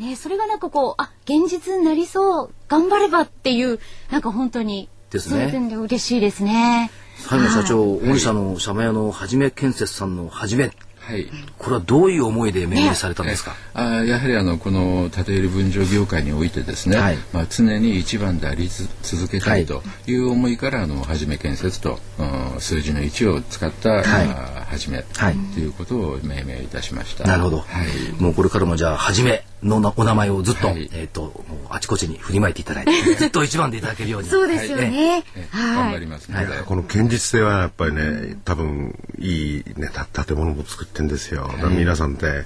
[0.00, 3.78] い、ねそれがなんかこうあ現実になりそう頑張ればっていう
[4.10, 5.48] なんか本当にですね。
[5.48, 6.90] そういう嬉しいですね。
[7.18, 10.72] 最後社長、御社の社名のはじめ建設さんのはじめ
[11.06, 18.68] はい、これはどういう思いで命名されたんですか、ね、あやはりあのこの建売分譲業界においてですね、はい、まあ、常に一番であり
[19.02, 20.14] 続けたいとい。
[20.14, 27.26] う思いから、あのはじめ建設と、うん、数字の1を使った、はい、はじめ、はい、ということを命名いたしました。
[27.26, 39.90] なるほど、はい、もうこれからもじゃあはじめのお名前をずっと、はい、えっ、ー、とあちこちに振りまいていただいて ずっと一番でいただけるようにそうですよね、はい、頑張りますので、はい、この堅実性はやっぱりね多分いいね
[40.26, 42.44] 建物も作ってんですよ、皆さんって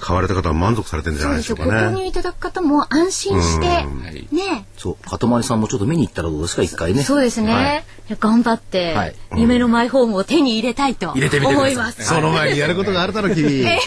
[0.00, 1.70] 買われた方は満足されてるんじゃないでしょうかね。
[1.70, 3.66] ご購入いただく方も安心して、
[4.34, 4.64] ね。
[4.76, 7.02] そう、かとまりさんもちょっと見に行ったらどうですか、一回ね。
[7.02, 7.52] そうですね。
[7.52, 7.84] はい、
[8.18, 12.02] 頑張って、はい、夢のマイホームを手に入れたいと思います。
[12.04, 13.60] その前にやることがあるだろ、君。
[13.62, 13.78] え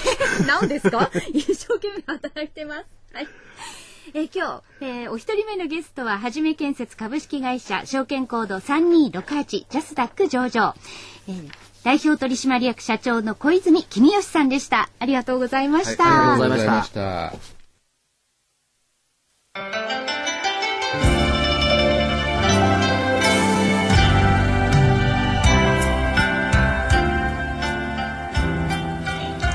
[0.42, 1.10] ー、何ですか？
[1.34, 2.86] 一生懸命働いてます。
[3.14, 3.28] はい。
[4.16, 10.76] え今日、えー、お一人目のゲストは、はじめ建設株式会社、証券コード3268、ジャスダック上場。
[11.28, 11.50] えー
[11.84, 14.90] 代表取締役社長の小泉公義さんでした。
[15.00, 16.04] ありがとうございました。
[16.06, 16.90] はい、ありがとうございまし
[20.14, 20.23] た。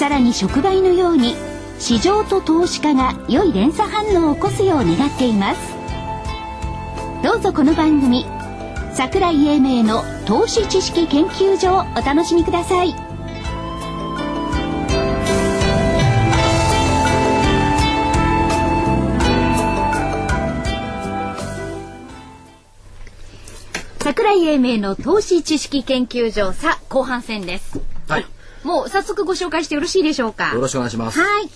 [0.00, 1.34] さらに触媒のように
[1.78, 5.60] 市場と投資家が良い連鎖反応を起こすよう願っています。
[7.22, 8.24] どうぞこの番組
[8.94, 12.94] 桜井英明の投資知識研究所をお楽しみください。
[23.98, 27.78] 桜井英明の投資知識研究所さあ後半戦です。
[28.08, 28.24] はい。
[28.64, 30.52] もう早速ご紹介してよろしいでしょうか？
[30.54, 31.18] よろしくお願いします。
[31.20, 31.50] はい、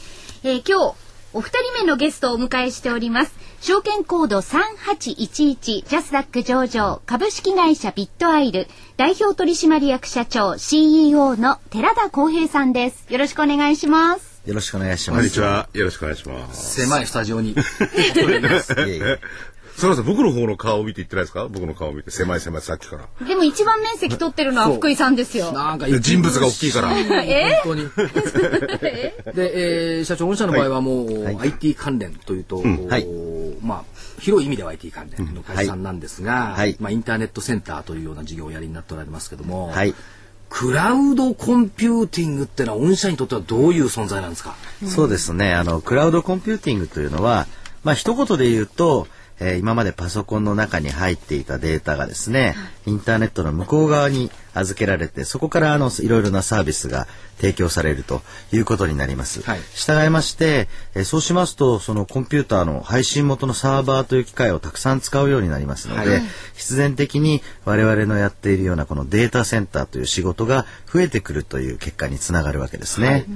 [0.44, 0.94] えー今日
[1.36, 3.32] お二人目のゲストをお迎えしております。
[3.60, 13.04] 証券コード3811ジャスダック上場株式会社ビットアイル代表取締役社長 CEO の寺田康平さんです。
[13.12, 14.42] よろしくお願いします。
[14.46, 15.18] よろしくお願いします。
[15.18, 15.68] こんにちは。
[15.72, 16.74] よろしくお願いします。
[16.82, 17.56] 狭いスタジオに
[19.76, 21.48] いえいえすみません、僕の方の顔を見て言ってないですか？
[21.48, 22.10] 僕の顔を見て。
[22.10, 23.26] 狭い狭い、さっきから。
[23.26, 26.92] でも一番面積取ってるのは福井さんですよなんか人物が大きいから。
[26.96, 27.60] え？
[27.64, 27.88] 本当に。
[29.34, 33.06] で、えー社長、御社の場合はもう、はい IT 関連というと、はい
[33.62, 33.84] まあ、
[34.20, 39.94] 広い意味では IT 関連の会社さんなんですが、はいまあ、インターネットセンターというような事業をおやりになっておられますけども、はい。
[40.50, 44.54] クラウドコンピューティングってのは、御社にとってはどういう存在なんですか？
[44.86, 45.52] そうですね。
[45.52, 47.46] あの、クラウドコンピューティングというのは、
[47.82, 49.08] まあ、一言で言うと、
[49.40, 52.54] えー今までパソコンの中に入っていたデータがですね、
[52.86, 57.06] インターネットの向こう側に預けられて、そこからあの、いろいろなサービスが
[57.38, 59.42] 提供されるということになります。
[59.42, 59.60] はい。
[59.74, 66.22] 従いまして、えーそうしますと、そのコンピューターの配信元のサーバーという機械をたくさん使うようになりますので、はい。
[66.54, 73.26] 必然的に我々のやっているようなこのデータセンターという仕事が増えてくるという結果につながるわけですね。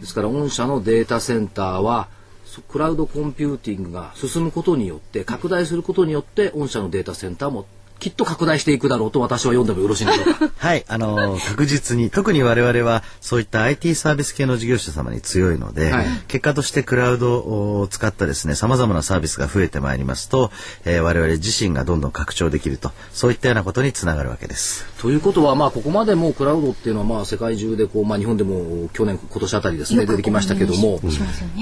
[0.00, 2.17] ですから、御社のデータセンターは、そ
[2.62, 7.66] クラウドコンピューティングが進むことによって、拡大することによって、御社のデータセンターも
[7.98, 10.50] きっと拡大していくだろうと私は読んでもよろしいんでしょうか？
[10.56, 20.50] はい、あのー確実に、特に我々はそういった IT サービス系の事業者様に強いので、はい結果としてクラウドを使ったですね、様々なサービスが増えてまいりますと、
[20.84, 24.84] えー我々自身がどんどん拡張できると、そういったようなことにつながるわけです。
[25.00, 31.00] ということは、まあ、ここまでもうクラウドっていうのは、まあ、世界中でこう、まあ、日本でも去年、今年あたりですね、出てきましたけども、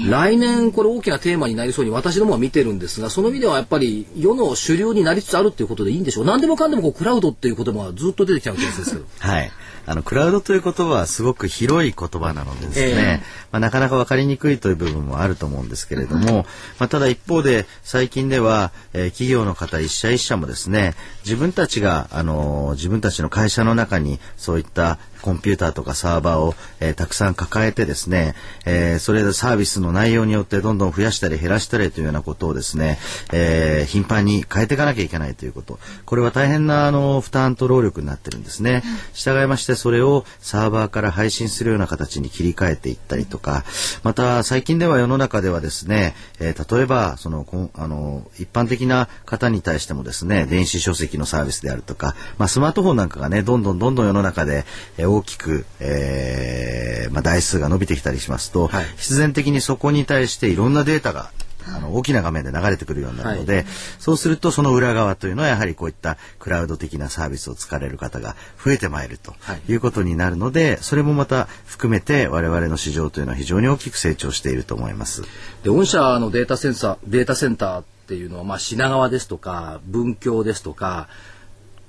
[0.09, 6.25] 来年これ大きなテーマになりそうに私どもは見てるんですが、その意味ではやっぱり世の主流になりつつあるっていうことでいいんでしょう。
[6.27, 9.05] 何でもかんでもこうクラウドっていう言葉がずっと出てきちゃうケースですけど。
[9.19, 9.51] はい。
[9.89, 16.45] あの、クラウドという言葉はすごく広い言葉なのでですね、ええまあ、なかなか分かりにくいという部分もあると思うんですけれども、
[16.77, 28.33] まあ、ただ一方で最近では、えー企業の方一社一社もですね、自分たちが、あのー自分たちの会社の中にそういったコンピューターとかサーバーを、えーたくさん抱えてですね、
[28.65, 32.97] えーそれでサービスの内容によってどんどん増やしたり減らしたりというようなことをですね、
[33.33, 35.79] えー頻繁に変えていかなきゃいけないということ。
[36.05, 38.83] これは大変なあの負担と労力になってるんですね。
[39.13, 43.65] 従いましてそれをサーバーから配信するような形に切り替えていったりとか、
[44.03, 54.63] また最近では世の中ではですね、えー例えばそのこんあの一般的な方に対してもですね、電子書籍のサービスであるとか、まあスマートフォンなんかがね、どんどんどんどん世の中で、
[54.97, 58.85] えー大きく、えーまあ台数が伸びてきたりしますと、はい。
[58.97, 61.31] 必然的にそこに対していろんなデータが
[61.65, 63.65] あの大きな画面で流れてくるようになるので、
[63.99, 69.61] そうするとその裏側というのはやはりこういったクラウド的なサービスを使われる方が増えてまいるとはい。
[69.71, 75.23] いうことになるので、それもまた含めて我々の市場というのは非常に大きく成長していると思います。
[75.63, 81.09] で、御社のデータセンサー、データセンターっていうのは、まあ、品川ですとか、文京ですとか、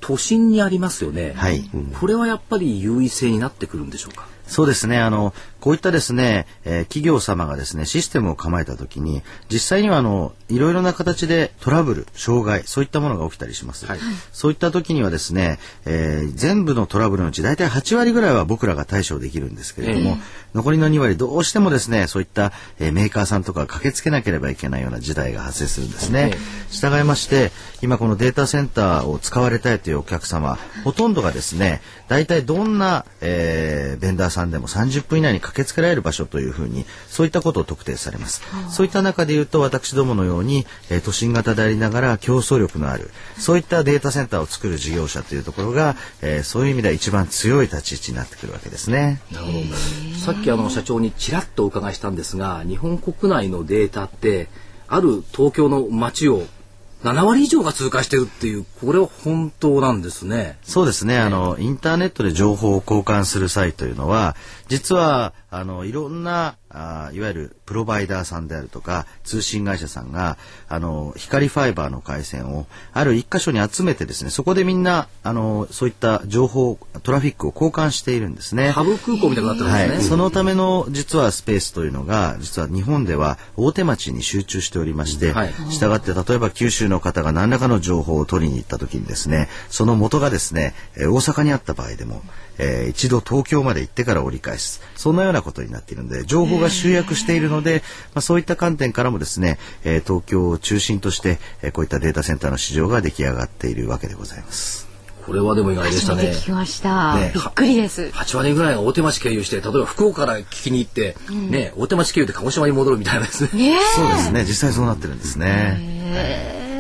[0.00, 1.32] 都心にありますよね。
[1.37, 4.26] はいこれはやっぱり優位性になってくるんでしょうか？
[4.48, 4.98] そうですね。
[4.98, 13.87] あの、こういったですね、えー企業様がですね、システムを構えたときに、実際にはあの、いろいろな形でトラブル、障害、そういったものが起きたりします。
[13.87, 13.98] はい
[14.32, 20.18] そういった時にはですね、えー全部のトラブルのうち大体8割ぐらいは僕らが対処できるんですけれども、
[20.54, 26.37] 残りの2割どうしてもですね、そういった、えーメーカーさんとかが駆けつけなければいけないような事態が発生するんですね。
[26.70, 27.50] 従いまして、
[27.82, 38.42] 今このデータセンターを使われたいというお客様、ほとんどがですね、大体どんな、えーベンダーさんでも30分以内に駆けつけられる場所というふうにそういったことを特定されます。
[38.71, 49.21] そういった中で言うと私どものように、えー、都心型でありながら競争力のあるそういったデータセンターを作る事業者というところが、えー、そういう意味では一番強い立ち位置になってくるわけですね。
[49.33, 49.59] なるほど。
[50.18, 54.49] さっきあの社長にちらっとお伺いしたんですが、日本国内のデータって
[54.87, 56.44] ある東京の街を
[57.04, 60.58] 7割以上が通過してるっていう、これは本当なんですね。
[60.64, 61.18] そうですね。
[61.18, 64.34] あの、インターネットで情報を交換する際というのは、
[64.68, 70.37] 実は、あの、いろんな、あいわゆるプロバイダーさんであるとか、通信会社さんが、
[70.68, 78.70] あの、光ファイバーの回線を、ある一箇所に集めてですね、そこでみんな、あの、そういった情報、トラフィックを交換しているんですね。
[78.70, 79.94] ハブ空港みたいになってるんですね。
[79.94, 80.04] はい。
[80.04, 92.22] そのための、実はスペースというのが、実は日本では大手町に集中しておりまして、はい、したがって、例えば九州の方が何らかの情報を取りに行った時にですね、その元がですね、大阪にあった場合でも、
[92.59, 94.81] えー、一度東京まで行ってから折り返す。
[94.97, 97.83] そんなようなことになっているので、情報が集約しているので、
[98.14, 104.88] まあ、そういった観点からもですね、えー、東京を中心として、えー、こういったデータセンターの市場が出来上がっているわけでございます。
[105.29, 106.23] これはでも意外でしたね。
[106.31, 107.14] 聞きました。
[107.16, 108.05] ね、びっくりです。
[108.14, 113.79] 8割ぐらいが大手町経由して、例えば福岡から聞きに行って、うん、ね、大手町経由で鹿児島に戻るみたいなですね。
[113.94, 114.44] そうですね。
[114.44, 116.78] 実際そうなってるんですね。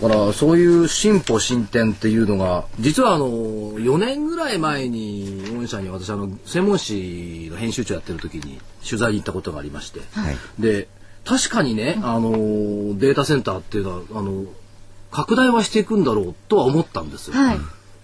[0.00, 10.88] だからそういう進歩進展っていうのが実はあの4年ぐらい前に御社に私あの専門誌の編集長やってる時に取材に行ったことがありまして、はい、で
[11.24, 12.30] 確かにねあの
[12.98, 14.44] データセンターっていうのはあの
[15.10, 17.36] 拡大はしていくんだろうとは思ったんですよ。
[17.36, 17.58] はい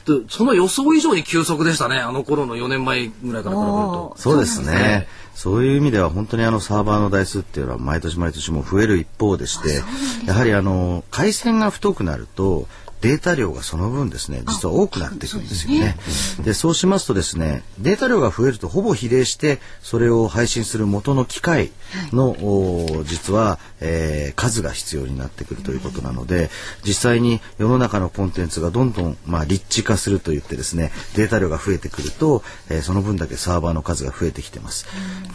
[0.06, 1.98] でその予想以上に急速でしたね。
[1.98, 4.14] あの頃の4年前ぐらいから比べると。
[4.16, 5.06] そうですね。
[5.34, 9.82] そういう意味では本当にあのサーバーの台数っていうのは毎年毎年も増える一方でして
[10.26, 12.68] やはりあの回線が太くなると
[13.02, 15.96] データ量がその分ですね実は多くなっていくんですよね。
[16.44, 21.72] でそうしますとですねデータ量が増えるとほぼ比例してそれを配信する元の機械
[22.12, 26.48] の、はい、実は、えー、数が必要になってくるということなので
[26.86, 34.86] 実際に世の中のコンテンツがどんどん、まあ、立地化するといってですねデータ量が増えてくると、えー、その分だけサーバーの数が増えてきてます。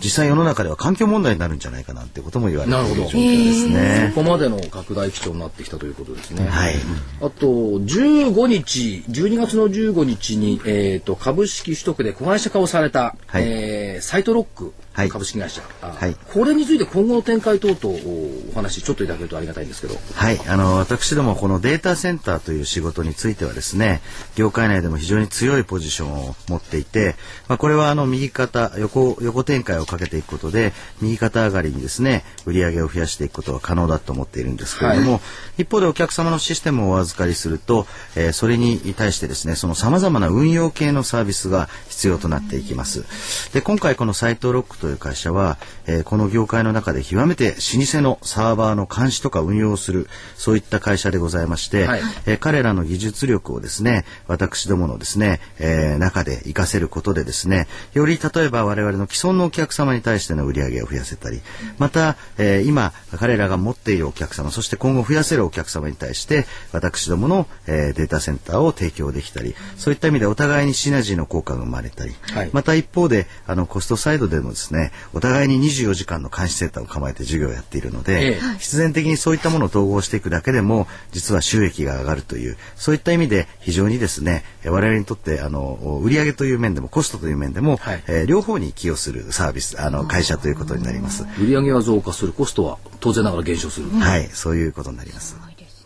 [0.01, 4.13] 実際世の中では環境問題になるんじゃないかなっていうことも言われている状況ですね。
[4.15, 6.47] そこまでの拡大基調になってきたということですね。
[6.47, 6.75] はい。
[7.21, 14.73] あと15日、12月の15日に、えっ、ー、と、株式取得で子会社化をされた、はい、えー、サイトロック
[15.09, 19.95] 株式会社、はい、これについて今後の展開等々お話ちょっといただけるとありがたいんですけど。
[20.15, 20.39] はい。
[20.47, 24.01] あの私どもこのデータセンターという仕事についてはですね
[24.35, 27.15] 業界内でも非常に強いポジションを持っていて、
[27.47, 35.17] まあ、これはあの右肩横横展開をかけていくことで右肩上がりにですね売り上げを増やしていくことは可能だと思っているんですけれども、は
[35.57, 43.05] い、一方でお客様のシステムをお預かりすると、えー、それに対してですねそのさまざまな運用系のサービスが必要となっていきます。
[43.53, 61.41] で今回このサイトロックとという会社は、えー、この業界の中で極めて老舗のサーバーの監視とか運用をするそういった会社でございまして、はい、えー、彼らの技術力をですね私どものですね、えー、中で活かせることでですねより例えば我々の既存のお客様に対しての売り上げを増やせたり
[61.79, 91.25] また、えー、今彼らが持っているお客様そして今後増やせるお客様に対して私どもの、えー、データセンターを提供できたりそういった意味でお互いにシナジーの効果が生まれたり、はい、また一方であのコストサイドでもですねねお互いに24時間の監視センターを構えて授業をやっているので、ええ、必然的にそういったものを統合していくだけでも実は収益が上がるというそういった意味で非常にですね我々にとってあの売上という面でもコストという面でも、はい、えー、両方に寄与するサービスあの会社ということになります。
[91.41, 93.89] 売上は増加するコストは当然ながら減少する。
[93.89, 95.35] はい、そういうことになります。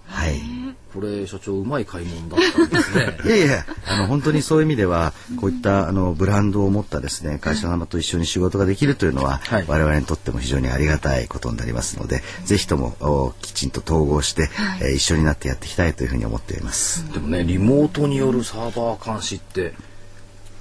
[0.05, 0.70] はい。
[0.93, 3.17] これ社長うまい買い物だったんですね。
[3.25, 17.05] いやいやあの本当にそういう意味ではこういったあのブランドを持ったですね会社様と一緒に仕事ができるというのは、はい、我々にとっても非常にありがたいことになりますのでぜひともきちんと統合して、はい、えー、一緒になってやっていきたいというふうに思っています。
[17.13, 19.73] でもねリモートによるサーバー監視って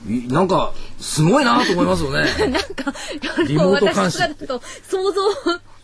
[0.07, 2.25] なんかすごいなと思いますよね。
[2.49, 2.95] なんか
[3.47, 5.21] リモート監視と想像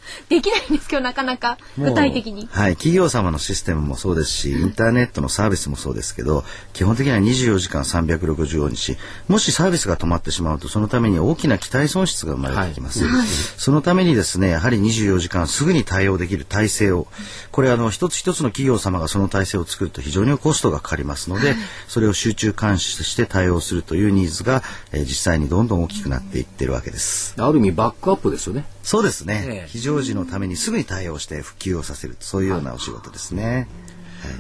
[0.29, 2.49] できないんですけどなかなか具体的に。
[2.51, 8.97] はい企業様のシステムもそうですしインターネットのサービスもそうですけど基本的には24時間365日。
[9.29, 17.07] もしサービスが止まってしまうとそのために大きな期待損失が生まれてきます、はい、そのためにですねやはり24時間すぐに対応できる体制を
[17.51, 21.57] これあの一つ一つの企業様がその体制を作ると非常にコストがかかりますので、はい、
[21.89, 33.67] それを集中監視して対応するというニーズが、えー、実際にどんどん大きくなっていってるわけですある意味バックアップですよねそうですね、非常時のためにすぐに対応して復旧をさせるそういうようなお仕事ですね。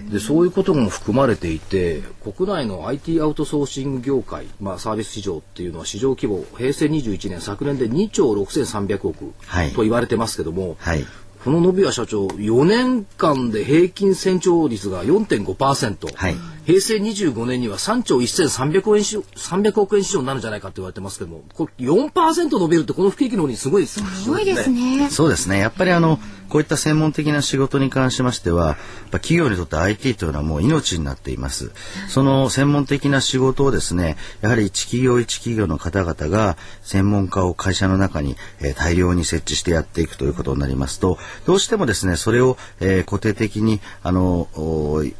[0.09, 9.34] でそういうことも含まれていて国内の IT アウトソーシング業界、まあ、サービス市場っていうのは市場規模平成21年昨年で2兆6300億
[9.74, 11.05] と言われてますけども、はい、
[11.44, 16.36] この伸びは社長4年間で平均成長率が4.5%、はい、
[16.67, 25.09] 平成25年には3兆1300億円市300億円市場になるんじゃないかって言われてますけどもこれ4%伸びるってこの不景気の方にすごいですすごいですね。
[25.09, 25.59] そうですね。
[25.59, 28.77] やっぱりあのこういった専門的な仕事に関しましては
[29.11, 31.73] 企業にとって IT というのはもう命になっています。
[32.09, 44.49] その専門的な仕事をですねやはり一企業一企業の方々が専門家を会社の中に、えー、大量に設置してやっていくということになりますとどうしてもですねそれを、えー、固定的にあの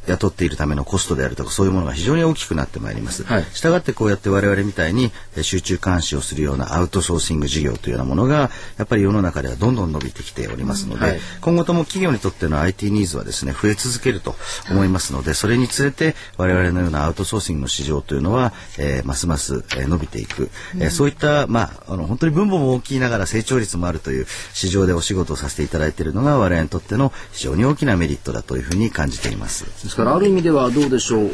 [0.07, 3.23] 雇っているためのコストであるとかそういうものが非常に大きくなってまいります。
[3.23, 5.11] はい、したがってこうやって我々みたいに
[5.41, 14.35] 集中監視をするようなアウトソーシング事業というようなものがやっぱり世の中ではどんどん伸びてきておりますので、はい、今後とも企業にとっての IT ニーズはですね増え続けると
[14.69, 29.65] 思いますのでそれにつれて我々のようなアウトソーシングの市場というのは、えー、ますます、えー、伸びていく、うん、えー、そういったまああの本当に分母も大きいながら成長率もあるという市場でお仕事をさせていただいているのが我々にとっての非常に大きなメリットだというふうに感じています。
[29.65, 31.26] ですからある意味ではどうでしょう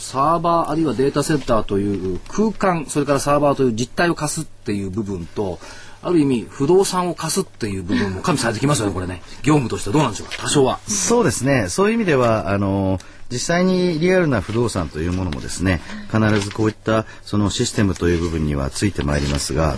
[0.00, 5.58] サーバーあるいはデータセンターという空間それからサーバーという実態を貸すっていう部分と
[6.02, 9.22] ある意味不動産を貸すっていう部分も加味されてきますよねこれね。
[9.42, 10.80] 業務としてどうなんでしょうか多少は。
[10.88, 11.68] そうですね。
[11.68, 12.98] そういう意味ではあの
[13.30, 15.80] 実際にリアルな不動産というものもですね
[16.10, 19.76] 必ずこういったそのシステムという部分にはついてまいりますが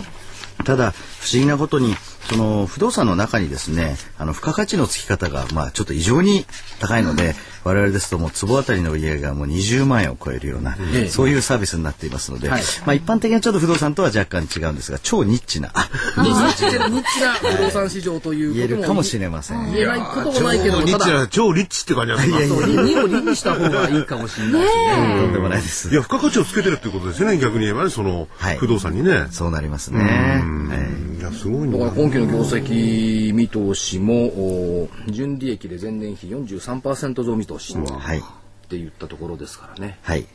[0.65, 1.95] ただ不思議なことに
[2.29, 6.45] その不動産の中にですねあの付加価値のつき方がまあちょっと異常に
[6.79, 15.71] 高いので、我々ですともう坪当たりの売り上げがもう20万円を超えるような、うん、そういうサービスになっていますので、はい、まあ一般的なちょっと不動産とは若干違うんですが超ニッチな
[16.17, 19.71] ニッチなニッチな不動産市場という言えるかもしれません。
[19.73, 22.65] 言えないこともないけどニッチな超リッチって感じなんですか。
[22.67, 25.15] 2を2にした方がいいかもしれないですね。
[25.21, 25.89] とんでもないです。
[25.89, 29.27] いや付加価値をつけてるっていうことですよね逆に言えばねその不動産にね。
[29.31, 29.99] そうなりますね。
[30.03, 37.75] はい、いやすごいだから今期の業績見通しも純利益で前年比43%増見通し。
[37.75, 38.19] はい。
[38.19, 38.21] っ
[38.69, 39.97] て言ったところですからね。
[40.03, 40.21] はい。
[40.21, 40.27] す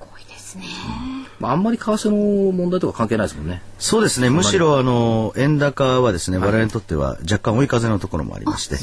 [0.00, 0.64] ごいですね。
[1.38, 3.62] まあ、あんまり為替の問題とか関係ないですもんね。
[3.78, 4.30] そうですね。
[4.30, 8.76] むしろあの円高はですね、我々にとっては若干追い風のところもありまして、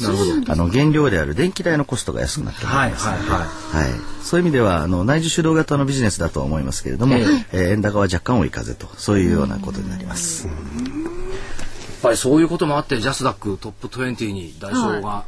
[0.48, 3.06] あの原料である電気代のコストが安くなっております。
[3.06, 3.36] はいはいは
[3.82, 3.88] い。
[3.90, 4.00] はい。
[4.22, 10.48] そういう意味ではあの内需主導型のビジネスだとは思いますけれども、えー、えー、円高は若干追い風とそういうようなことになります。
[12.04, 15.24] やっぱりそういうこともあってジャスダックトップ20に代表が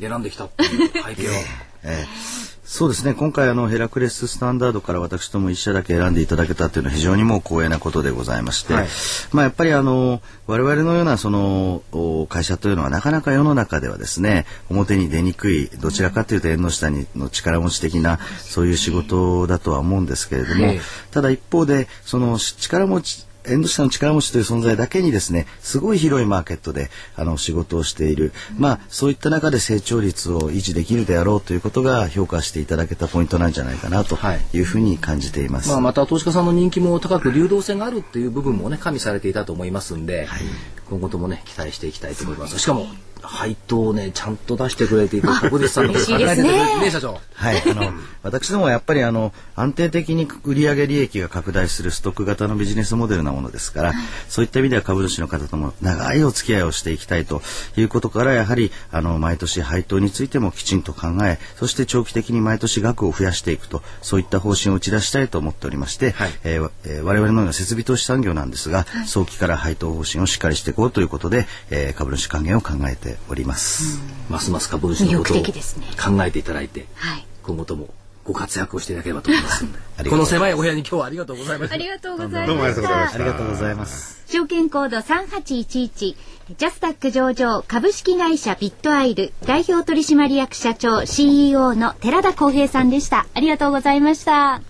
[0.00, 1.34] 選んできたっていう背景は。
[1.84, 3.14] えーそうですね。
[3.14, 8.88] 今回あのヘラクレススタンダードから私とも一社だけ選んでいただけたというのは非常にもう光栄なことでございまして、はい、
[9.32, 11.82] まあ、やっぱりあの我々のようなその
[12.28, 20.74] 会社というのはなかなか世の中ではですね表に出にくいどちらかというと縁の下にの力持ち的なそういう仕事だとは思うんですけれども、
[21.10, 28.32] ただ一方でその力持ちエンド下の力持ちという存在だけにですねすごい広いマーケットであの仕事をしている。
[28.58, 34.18] まあそういった中で成長率を維持できるであろうということが評価していただけたポイントなんじゃないかなと
[34.52, 40.40] いうふうに感じています、まあ、また投資家さんの人気も高く流動性があるっていう部分もね加味されていたと思いますんで、はい、
[40.88, 42.58] 今後ともね期待していきたいと思います。
[42.58, 42.86] しかも
[43.22, 46.42] 配当をねちゃんと出してくれていて確実さんの考えてくれて
[46.80, 47.20] ね社長。
[47.34, 47.92] はいあの
[48.22, 53.92] 私どもはやっぱりあの安定的に売上利益が拡大するストック型のビジネスモデルなものですから、
[54.28, 57.40] そういった意味では株主の方とも長いお付き合いをしていきたいと
[57.76, 74.00] いうことからやはりあの毎年配当についてもきちんと考えそして長期的に毎年額を増やしていくとそういった方針を打ち出したいと思っておりまして、はい、えーえー、我々のような設備投資産業なんですが、はい、早期から配当方針をしっかりしていこうということで、えー、株主還元を考えております。
[74.28, 77.88] ますます株主のことを考えていただいて、はい、今後とも
[78.24, 79.64] ご活躍をしていただければと思います
[80.08, 81.74] この狭いお部屋に今日はありがとうございました。
[81.74, 83.14] ありがとうございました。
[83.14, 84.22] ありがとうございます。
[84.26, 86.16] 証券コード三八一一
[86.56, 93.26] ジャスタック上場株式会社ビットアイル代表取締役社長 CEO の寺田光平さんでした。
[93.34, 94.69] ありがとうございました。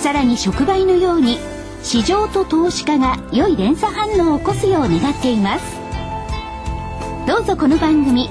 [0.00, 1.38] さらに触媒のように
[1.82, 5.76] 市場と投資家が良い連鎖反応を起こすよう願っています。
[7.26, 8.30] どうぞこの番組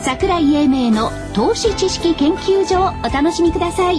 [0.00, 3.98] 桜井英明の投資知識研究所をお楽しみください。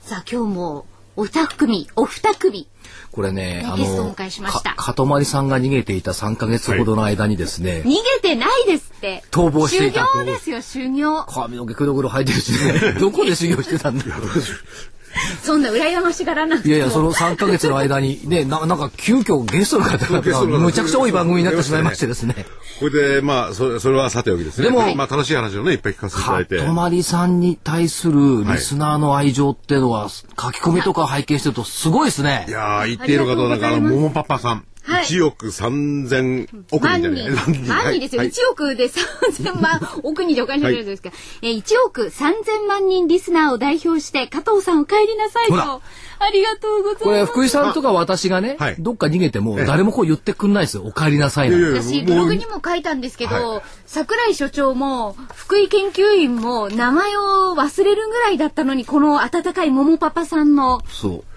[0.00, 0.86] さあ今日も
[1.16, 2.68] お二組お二組
[3.10, 9.22] これね、あの、か、かとまりさんが逃げていた3か月ほどの間にですね、はい、逃げてないですって。
[9.30, 10.06] 逃亡していた。
[10.06, 11.24] 修行ですよ、修行。
[11.26, 14.14] 髪の毛くるくる生えてるしね、 どこで修行してたんだよ。
[15.42, 22.46] そんな羨ましがらなくいやいや、その3か月の間に、ね、ななんか急遽ゲストの方がむちゃくちゃ多い番組になってしまいましてですね。
[22.80, 24.64] これで、まあ、それそれはさておきですね。
[24.64, 26.58] でも、まあ、楽しい話をね、いっぱい聞かせていただいて。
[26.58, 32.46] かとまりさんに対するリスナーの愛情っていうのは、書き込みとか拝見してるとすごいですね。
[32.48, 34.64] いや言っている方なんか、あの、ももパパさん。
[34.84, 37.30] はい、1億3000億人じゃない？
[37.30, 37.68] 万人。
[37.68, 45.82] 万人ですよ、はい、1億で3000万億人でお金しれるんですか、はい、えー、1億3000万人リスナーを代表して加藤さんお帰りなさいと。
[46.24, 47.04] ありがとうございます。
[47.04, 50.84] これ、福井さんとか私がね、どっか逃げても、誰もこう言ってくんないですよ。
[50.84, 60.80] お帰りなさいな私、ブログにも書いたんですけど、桜井所長も、福井研究員も、名前を忘れるぐらいだったのに、この温かい桃パパさんの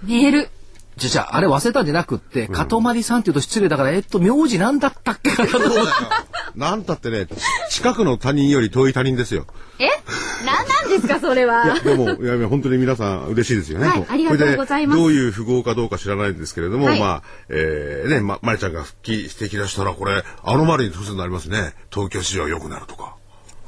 [0.04, 0.50] メール。
[0.98, 5.32] じゃじゃあれ忘れたんじゃなくって、かとまりさんって言うと失礼だから、えっと、名字なんだったっけ？
[5.32, 5.86] かと思っ
[6.56, 7.28] なんたってね、
[7.70, 9.46] 近くの他人より遠い他人ですよ。
[9.78, 9.90] え？
[10.46, 11.66] 何なんですか、それは？
[11.66, 13.88] いや、でも、いや、本当に皆さん嬉しいですよね。
[13.88, 15.00] はい、ありがとうございます。
[15.02, 21.74] どういう富豪かどうか知らないんですけれども、はい、まあ、えー、ね、ま、まりちゃんが復帰してきだしたら、これ、アノマリーに突然なりますね。
[21.92, 23.18] 東京市場良くなるとか。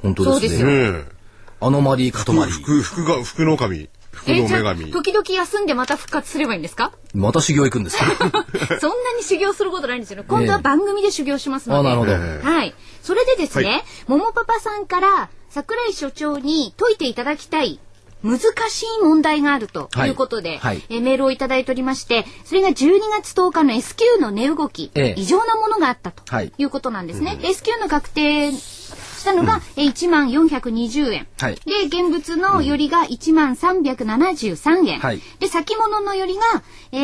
[0.01, 0.59] 本当ですね。
[0.61, 1.17] そうですよ。
[1.59, 2.53] アノマリー、カトマリー。
[2.53, 3.89] 福、福が、福の神。
[4.36, 4.91] 福の女神。
[4.91, 6.91] 時々休んでまた復活すればいいんですか？
[7.13, 8.03] また修行行くんですか？
[8.80, 10.25] そんなに修行することないんですよ、ね。
[10.28, 11.89] 今度は番組で修行しますので。
[11.89, 12.13] あ、なるほど。
[12.51, 12.73] はい。
[13.01, 17.80] それでですね、も、も、パパさんから桜井所長に解いていただきたい
[18.23, 26.23] 難しい問題があるということで、はいはい、えメールをいただいておりまして、それが12月10日の S q の値動き、ええ、異常なものがあったと
[26.57, 27.36] いうことなんですね。
[27.41, 28.51] はい、S q の確定
[29.18, 36.41] したのが、うん、1万420円、はい、で現物のよりが1万373円、はい、で先物のよりが、
[36.91, 36.97] え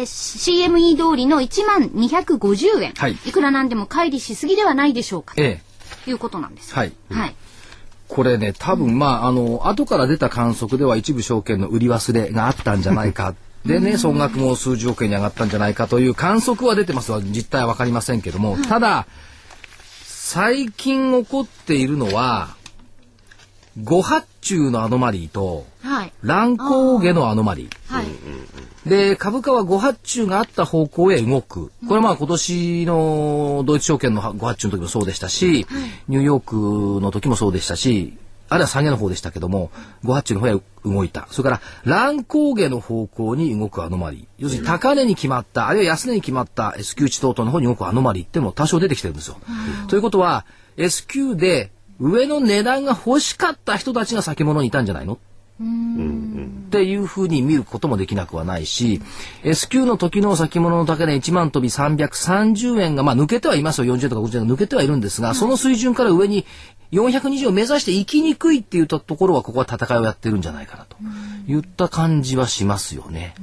[0.00, 5.62] ー、CME 通りの1万250円、はい、いくらなんでも乖離しすぎではないでしょうか、え
[6.06, 6.74] え、いうことなんです。
[6.74, 7.34] はい、はい。
[8.08, 13.34] これね、多分、まあ、あの、後から出た観測では一部証券の売り忘れがあったんじゃないか。
[13.66, 17.12] でね、総額も数十億円に上がったんじゃないかという観測は出てます。
[17.12, 19.06] が、実態はわかりませんけども、ただ、
[20.30, 22.54] 最近起こっているのは、
[23.82, 27.94] 誤発注のアノマリーと、はい、乱高下のアノマリー。
[27.94, 28.06] はい、
[28.86, 31.72] で、株価は誤発注があった方向へ動く。
[31.88, 38.18] これはまあ今年のドイツ証券の誤発注の時もそうでしたし、はい、ニューヨークの時もそうでしたし、
[38.48, 39.70] あるいは下げの方でしたけども、
[40.04, 41.28] 5発注の方へ動いた。
[41.30, 44.24] それから、乱高下の方向に動くアノマリー。
[44.38, 49.36] 要するに高値に決まった、あるいは安値に決まった S q 値等々の方に動くアノマリーっていうのも多少出てきてるんですよ。
[49.88, 50.46] ということは、
[50.76, 51.70] S q で
[52.00, 55.18] 上の値段が欲しかった人たちが先物にいたんじゃないの？
[55.60, 59.02] っていうふうに見ることもできなくはないし、
[59.42, 66.46] S q の時の先物の高値1万飛び330円が、まあ抜けてはいますよ、40円とか50円が抜けてはいるんですが、その水準から上に
[66.92, 70.96] 420を目指していきにくいって言ったところは、ここは戦いをやってるんじゃないかなと
[71.46, 73.34] 言った感じはしますよね。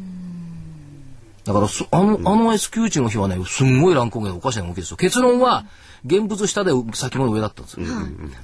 [1.46, 4.98] だからあの、あの S q 値の日はね、すんごい乱高下でおかしな動きですよ。
[4.98, 5.66] 結論は、
[6.06, 7.88] 現物下で先物上だったんですよ。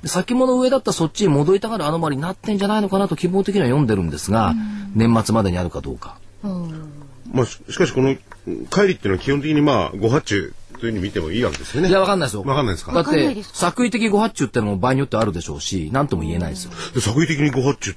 [0.01, 4.53] で先物上だったそっちに戻りたがるアノマリになってんじゃないのかなと希望的には読んでるんですが、
[4.95, 6.17] 年末までにあるかどうか。
[7.31, 11.89] まあ、しかしこの帰りっていうのは基本的にまあ誤発注というふうに見てもいいわけですよね。
[11.89, 12.41] いや、わかんないですよ。
[12.41, 12.91] わかんないですか？
[12.91, 16.71] だって、作為的誤発注ってのも場合によってあるでしょうし、なんとも言えないですよ。
[16.99, 17.95] 作為的に誤発注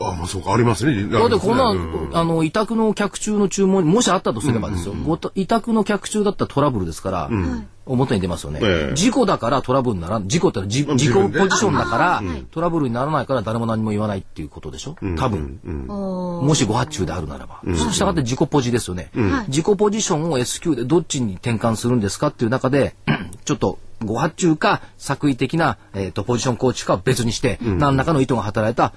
[0.00, 1.08] あまあそうか、ありますね。
[1.08, 14.96] だってこんな、うん、あの、委託の客中の注文もしあったとすればですよ、うんうんうん、委託の客中だったらトラブルですから、うん、表に出ますよね、えー、事故だからトラブルになら事故って事故ポジションだから、トラブルにならないから誰も何も言わないっていうことでしょ？
[15.16, 19.10] 多分、うん、もしご発注であるならば、うん、したがって自己ポジですよね、
[19.48, 22.94] 自己ポジションを S q でどっちに転換するんですかっていう中で
[23.44, 28.92] ちょっとご発注か作為的な、えーと、ポジション構築かは別にして、うん、何らかの意図が働いた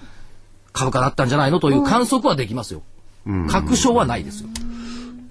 [0.73, 2.81] 株価だったんじゃないのという観測はできますよ。
[3.49, 4.49] 確証はないですよ。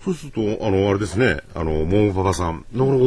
[0.08, 3.04] そうすると、あの、あれですね、あの、モンパパさん、なかなか、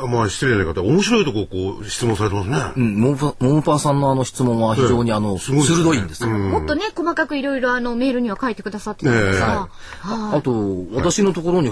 [0.00, 2.58] お、お、まあ、失礼な方、面白いとここう、質問されてますね。
[2.76, 6.30] うん、モンパ、モンパさんのあの質問は非常にあの、鋭いんですよ。
[6.30, 9.68] もっとね、細かくいろいろあの、メールには書いてくださってたんですが。
[10.02, 11.70] あと、私のところに、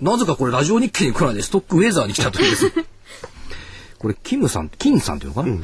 [0.00, 2.72] なぜかこれラジオ日経に来ないで、ストックウェザーに来た時です。
[4.00, 5.56] これ、キムさん、金さんっていうのかな、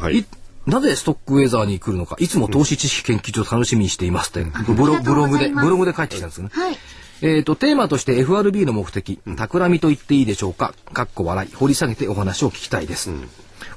[0.00, 0.26] はい。
[0.68, 6.50] なぜストックウェザーに来るのか、いつも投資知識研究所楽しみにしていますって、ブロブログで、ブログで書いてきたんですね。
[6.52, 6.76] はい。
[7.20, 13.10] えっ、ー、と、テーマとして FRB の目的、企みと言っていいでしょうか、かっこ笑い、掘り下げてお話を聞きたいです。
[13.10, 13.28] うん、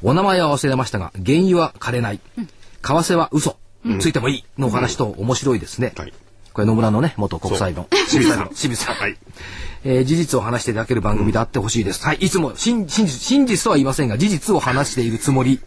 [0.03, 2.19] お名前は忘れましたが、原油は枯れない。
[2.37, 2.47] 為
[2.81, 3.57] 替は嘘。
[3.83, 5.93] うん、ついてもいいのお話と面白いですね。
[5.97, 6.13] はい、
[6.53, 8.47] これ野村のね、元国際の清水さん。
[8.49, 8.95] 清水さん。
[8.95, 9.17] はい。
[9.83, 12.05] えー、事実を話していただける番組であってほしいです。
[12.05, 15.59] はい、いつも真真実真実とは言いませんが事実を話しているつもり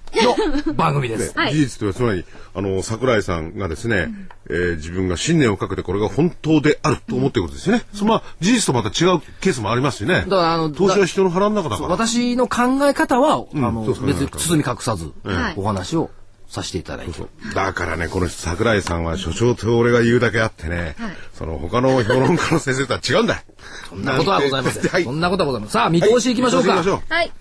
[0.67, 1.37] の番組です。
[1.37, 4.09] はい、事実とはつまりあの桜井さんがですね、
[4.49, 7.85] うん、えー、自分が信念をかけてこれが本当であると思っていることですよね。
[7.93, 10.15] うん、そのまあ事実とまた違うケースもありますしね。
[10.15, 11.89] だからあの投資は人の腹の中だから。
[11.89, 15.13] 私の考え方は、あの別に包み隠さず、
[15.57, 16.11] お話を
[16.49, 17.23] させていただいて。
[17.55, 23.43] だからねこの桜井さんは所長と俺が言うだけあってね、はい、その他の評論家の先生とは違うんだ。
[23.89, 25.73] そんなことはございません、はい、そんなことはございません。
[25.73, 26.75] さあ見通しいきましょうか。
[26.75, 27.33] はい。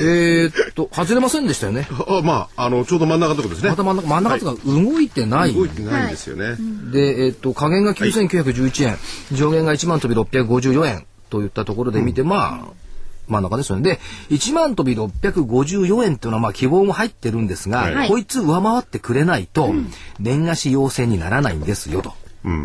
[0.00, 1.86] えっと外れませんでしたよね。
[2.08, 3.68] あまああのちょうど真ん中のとこですね。
[3.68, 6.56] また真ん中真ん中とか動いてない、動いてないんですよね、
[6.90, 8.96] でえっと下限が9911円、
[9.32, 12.83] 上限が1万飛び654円といったところで見て、まあ
[13.28, 13.82] 真ん中ですよね。
[13.82, 14.00] で、
[14.30, 19.72] 1万飛び654円っていうのはまあ希望も入ってるんですが、はい、こいつ上回ってくれないと、
[20.18, 22.12] 年貸し要請にならないんですよと。
[22.44, 22.56] うん、う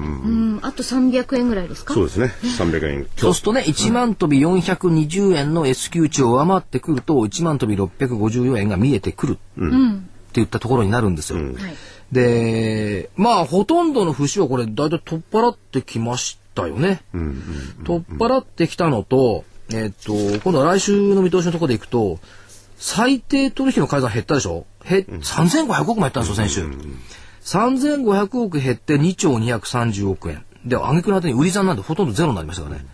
[0.58, 1.94] ん、あと300円ぐらいですか？
[1.94, 2.34] そうですね。
[2.44, 3.08] 300円。
[3.16, 9.38] そうするとね、1万飛び420円の S q 値を上回ってくると、1万飛び654円が見えてくる。
[9.58, 10.10] うん。
[10.30, 11.40] っていったところになるんですよ。
[11.40, 11.58] うん、
[12.12, 17.02] で、まあ、ほとんどの節はこれ、だいたい取っ払ってきましたよね。
[17.14, 17.42] うん、
[17.84, 22.20] 取っ払ってきたのと、えっと、今度は来週の見通しのところでいくと、
[22.78, 24.66] 最低取引の改ざん減ったでしょ？
[24.86, 26.66] へ、うん、3500億も減ったんですよ、先週。
[27.44, 30.44] 3500億減って2兆230億円。
[30.66, 32.86] で、挙句の後に売り算なんでほとんどゼロになりましたからね。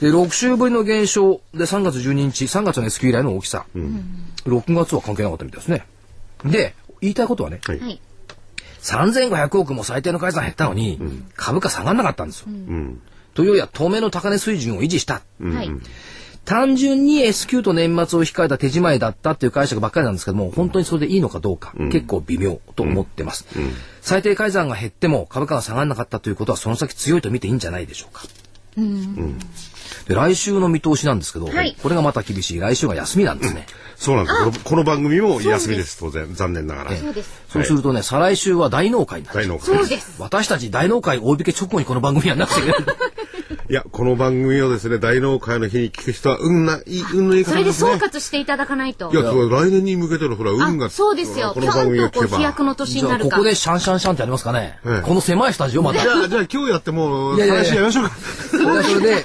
[0.00, 3.66] で、6週ぶりの減少で3月12日、3月の S q 以来の大きさ。
[3.74, 5.86] うん、6月は関係なかったみたいですね。
[6.44, 8.00] で、言いたいことはね、はい、
[8.82, 12.46] 3500億も最低の改ざん減ったのに、うん、株価下がんなかったんですよ。
[12.48, 13.02] うん
[13.38, 15.22] というや当面の高値水準を維持した。
[15.40, 15.70] はい。
[16.44, 23.62] 単純に S q と年末を控えた手仕舞いだったっていう解釈ばっかりなんですけども、本当にそれでいいのかどうか、うん、結構微妙と思ってます、うん。
[23.62, 23.70] うん、
[24.00, 28.22] 最低改ざんが減っても株価が下がらなかったということはその先強いと見ていいんじゃないでしょうか。
[30.06, 32.60] で来週の見通しなんですけど、はい、これがまた厳しい。
[32.60, 33.66] 来週が休みなんですね。
[33.96, 34.64] そうなんです。
[34.64, 36.32] この番組も休みです当然。
[36.34, 37.42] 残念ながら、そうです。
[37.48, 40.20] そうするとね、再来週は大納会にな大納会そうです。
[40.20, 42.78] 私たち大納会大引け直後にこの番組やんなくていけない
[43.70, 47.74] いや、この番組をですね、大納会の日に聞く人は、運な、いい、運の言い方ですね。
[47.74, 49.10] それで総括していただかないと。
[49.12, 50.88] いや、来年に向けての、ほら、運が。
[50.88, 51.50] そうですよ。
[51.52, 52.38] この番組を聞けば。
[52.38, 53.36] 飛躍の年になるか。
[53.36, 54.78] ここでシャンシャンシャンってありますかね。
[54.86, 55.98] ええ、この狭いスタジオまで。
[55.98, 58.16] じゃあ、じゃあ今日やっても、いやいやいややめましょうか。
[58.50, 59.24] それで、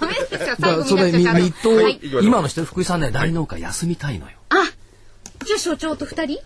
[0.88, 4.34] それ、み、みと、今の人、福井さんね、大納会休みたいのよ。
[4.50, 4.56] あ、
[5.46, 6.40] じゃあ所長と二人？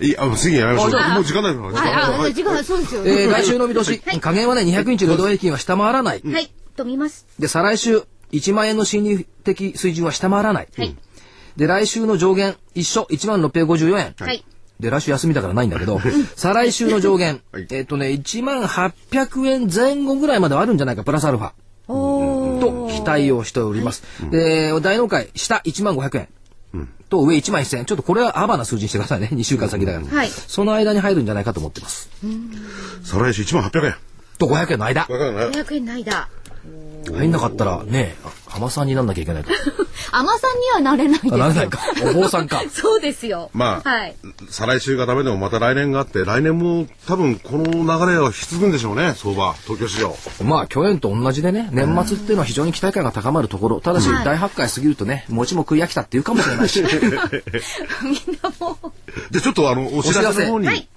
[0.00, 0.90] いや、次やめましょう。
[1.12, 2.10] もう時間ないから。
[2.10, 3.02] はい、時間、そうですよ。
[3.04, 4.00] え来週の見通し。
[4.00, 6.22] 加減はね、200日労働平均は下回らない。
[6.24, 6.50] はい。
[6.78, 7.26] と見ます。
[7.38, 8.02] で、再来週、
[8.32, 10.68] 1万円の心理的水準は下回らない。
[10.76, 10.96] はい。
[11.56, 14.14] で、来週の上限、一緒、1万654円。
[14.18, 14.44] はい。
[14.80, 16.00] で、来週休みだからないんだけど、
[16.36, 21.50] 再来週の上限、 はい、えっ、とね、1万800円前後ぐらいまではあるんじゃないか、プラスアルファ。
[21.88, 24.02] と期待をしております。
[24.30, 26.28] で、大納会、下1万500円。
[27.08, 27.84] と上1万1000円。
[27.86, 29.30] ちょっとこれはアバな数字にしてくださいね。
[29.32, 30.06] 2週間先だから。
[30.06, 30.28] はい。
[30.28, 32.10] その間に入るんじゃないかと思ってます。
[33.02, 33.94] 再来週1万800円。
[34.38, 35.06] と500円の間。
[35.06, 36.28] 500円の間。
[37.12, 39.50] 入んなかったらね、浜さんになんなきゃいけないか。
[40.10, 41.36] 浜さんにはなれないですよ。
[41.36, 41.80] なれないか。
[42.02, 42.62] お坊さんか。
[42.72, 43.50] そうですよ。
[43.52, 44.16] まあ、はい、
[44.48, 50.16] 再来週がダメでもまた来年があって、来年も多分この流れは引き継ぐんでしょうね、相場、東京市場。
[50.44, 56.82] まあ、去年と同じでね、年末っていうのは非常に期待感が高まるところ、ただし、大発会過ぎるとね、餅も食い飽きたっていうかもしれないし。
[56.82, 58.92] みんなもう。
[59.30, 60.66] じゃちょっとあの、お知らせの方に。
[60.66, 60.88] はい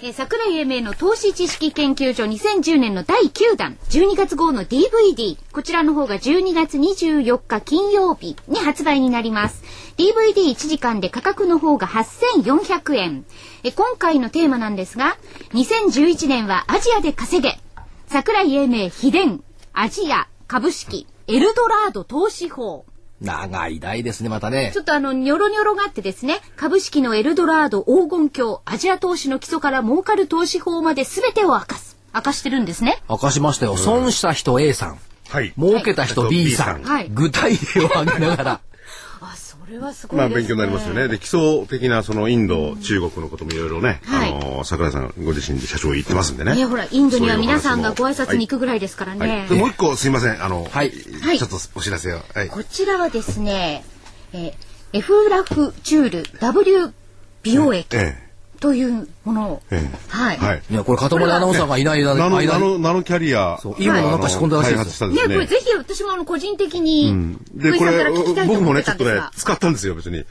[0.00, 9.64] えー、桜井英明の投資知識研究所2010年の第9弾12月号の DVD こちらの方が12月24日金曜日に発売になります。
[9.96, 13.24] DVD1 時間で価格の方が8400円
[13.64, 15.16] え今回のテーマなんですが
[15.54, 17.58] 2011年はアジアで稼げ。
[18.06, 19.42] 桜井英明秘伝
[19.72, 22.86] アジア株式エルドラード投資法。
[23.20, 24.78] 長い代ですね、またねち。
[24.78, 31.96] ょっとあの、ニョロニョロがあってですね、株式のエルドラード、黄金鏡、アジア投資の基礎から儲かる投資法まで全てを明かす。
[32.14, 33.02] 明かしてるんですね。
[33.08, 33.76] 明かしましたよ。
[33.76, 34.98] 損した人 A さん。
[35.28, 35.52] はい。
[35.58, 36.82] 儲けた人 B さん。
[36.82, 38.60] はい具体例を挙げながら。
[39.68, 40.40] あ、それはすごいまあですね。
[40.40, 41.08] 勉強になりますよね。
[41.08, 46.54] で、基礎的なそのインド、中国のこともいろいろね、はいあの、桜井さんご自身で社長言ってますんでね。
[46.54, 49.40] ね、ほら、インドには皆さんがご挨拶に行くぐらいですからね。
[49.40, 50.42] はいでもう一個すいません。
[50.42, 50.92] あの、はい
[51.22, 52.20] はいちょっとお知らせを。
[52.34, 52.48] はい。
[52.48, 53.84] こちらはですね、
[54.32, 56.92] えーエフラフチュール W
[57.42, 58.27] 美容液え
[58.60, 60.38] というものを、ええはい。
[60.40, 60.44] え。
[60.44, 60.62] はい。
[60.70, 62.48] いや、これ、塊アナウンサーがいない間ナノ、間に。
[62.48, 63.58] ナノ、ナノキャリア。
[63.62, 65.34] そういいものなんか仕込んだらしいですねですね。
[65.34, 69.20] これぜひ私もあの個人的に、で、これ福井さんから聞きたいと思って僕もね、ちょっとね。
[69.36, 70.18] 使ったんですよ、別に。
[70.18, 70.24] え？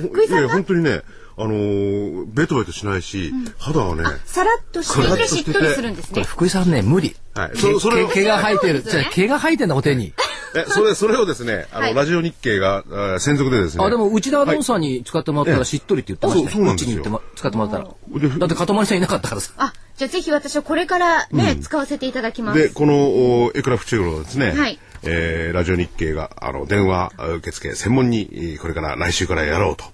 [0.00, 1.02] 福井さん本当にね、
[1.36, 6.28] あのー、ベトベトしないし、肌はね、さらっとしていてしっとりするんですこれ、ね。
[6.28, 7.16] 福井さんね、無理。
[7.34, 7.56] はい。
[7.56, 8.82] そそれを毛、毛が生えてる。
[8.82, 10.12] じゃあ毛が生えてんだ、お手に。
[10.54, 13.84] え、それ、それをですね、あの、はいラジオ日経が、あー専属でですね。
[13.84, 18.20] あ、でも、内田アナウンサーに使ってもらったらしっとりって言ってましたそうそうなんですようちに言っても使ってもらったら。
[18.20, 19.52] でだって、塊さんいなかったからさ。
[19.56, 22.58] あ、じゃあぜひ私はこれからね、使わせていただきます。
[22.58, 29.84] で、この、おエクラフチュールをですね、はいえーラジオ日経が、あの、電話受付専門に、えーこれから来週からやろうと。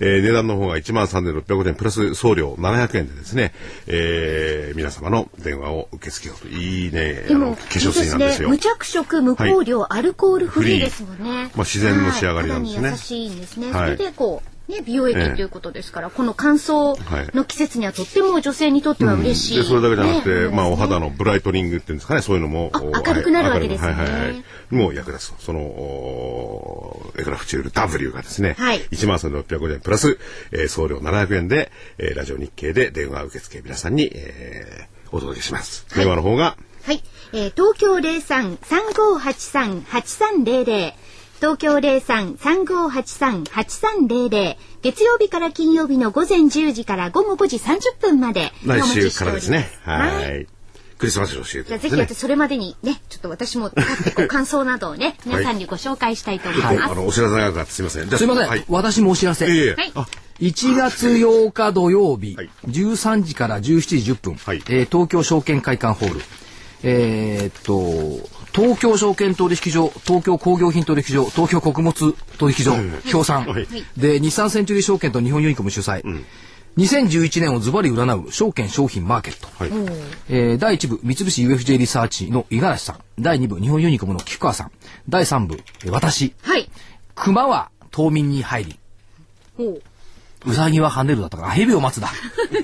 [0.00, 3.52] えー値段の方が13,600円プラス送料700円でですね、
[3.86, 6.48] えー皆様の電話を受け付けようと。
[6.48, 8.48] いいね、あの、化粧水なんですよ。
[8.48, 8.56] いいね。
[8.56, 11.50] 無着色、無香料、アルコールフリーですもんね。
[11.54, 13.72] まあ自然の仕上がりなんですねはい優しいんですね。
[13.72, 19.58] はいそれでこう、ね、美容液ということですから、この乾燥はいの季節にはとっても女性にとっては嬉しい。
[19.58, 24.44] で、それだけじゃなくて、ねまあ、お肌のブライトニングっていうんですかね、そういうのも、明るくなるわけですねはいはいはいはい。
[24.70, 25.36] もう役立つと。
[25.40, 30.18] その、おエクラフチュール W がですね、はい13,600円プラス、
[30.52, 35.86] えー送料700円で、えーラジオ日経で電話受付皆さんに、えーお届けします。
[35.94, 37.00] 電話の方が、はい。
[37.32, 40.92] えー東京03-3583-8300
[41.36, 49.68] 東京03-3583-8300月曜日から金曜日の午前10時から午後5時30分まで来週からですね。
[49.84, 50.46] ははいい。
[50.98, 51.90] クリスマスの教えてじゃあですね。
[51.90, 56.82] ぜひ私それまでにね、ちょっと私も使ってこう感想などをね、 皆さんにご紹介したいと思います。
[56.92, 58.08] あの、お知らせがかってすみません。
[58.08, 58.64] じゃあすいません、はい。
[58.68, 59.46] 私もお知らせ。
[59.46, 60.06] いえいえはいあ、
[60.40, 66.22] 1月8日土曜日、はい13時から17時10分、はいえー東京証券会館ホール、
[66.82, 71.92] えーっと、東京証券取引所、東京工業品取引所、東京穀物
[72.38, 72.72] 取引所、
[73.08, 73.66] 協賛、はい
[73.96, 76.02] で、日産センチュリー証券と日本ユニコム主催、
[76.76, 79.70] 2011年をズバリ占う証券商品マーケット、はい。
[80.28, 82.98] えー第1部、三菱 UFJ リサーチの五十嵐さん。
[83.18, 84.70] 第2部、日本ユニコムの菊川さん。
[85.08, 86.34] 第3部、えー私。
[86.42, 86.68] はい。
[87.14, 88.78] 熊は冬眠に入り、
[89.56, 89.78] ほ
[90.46, 90.50] う。
[90.50, 92.10] うさぎは跳ねるだとか、あ蛇を待つだ。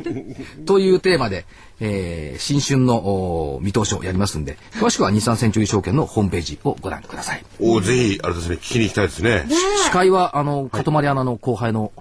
[0.67, 1.45] というテーマで、
[1.81, 7.45] えー新春のお見通しをやりますんで、詳しくは日産センチュリー証券のホームページをご覧ください。
[7.61, 9.47] おぜひ、あれですね、聞きに行きたいですね。
[9.85, 11.93] 司会は、あの、かとまりアナの後輩の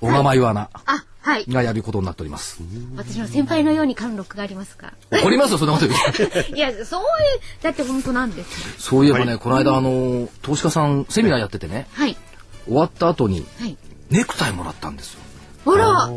[0.00, 1.44] 小川ゆアナあ、はい。
[1.48, 2.58] がやることになっております。
[2.96, 4.92] 私の先輩のように貫禄がありますか？
[5.12, 5.96] 怒りますよ、そんなこと言
[6.26, 6.46] う。
[6.56, 7.06] いや、そういう、
[7.62, 8.66] だって本当なんですよ。
[8.78, 12.16] そういえばね、この間、あの、投資家さんセミナーやっててね、はい。
[12.66, 13.76] 終わった後にはい。
[14.12, 15.20] ネクタイもらったんですよ。
[15.64, 16.10] ほら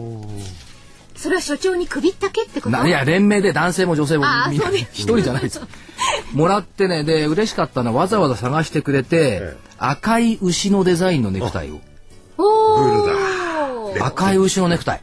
[1.16, 2.70] それは所長に首ったけってこと？
[2.70, 5.62] ないや、連名で男性も女性もみんな一人じゃないです。
[6.34, 11.80] もらってね、で、嬉しかったのはわざわざ探してくれて、え赤い牛のデザインのネクタイを。
[12.38, 14.06] おブルーだ。
[14.08, 15.02] 赤い牛のネクタイ。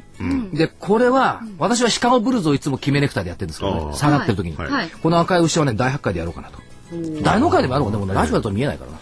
[0.52, 4.56] で、これは、私はシカゴブルズをいつも決めネクタイでやってるんですけど下がってる時に。
[5.02, 6.58] この赤い牛はね、大発会でやろうかなと。
[7.22, 8.98] 大納会でもやろうかでもねラジオだと見えないからな。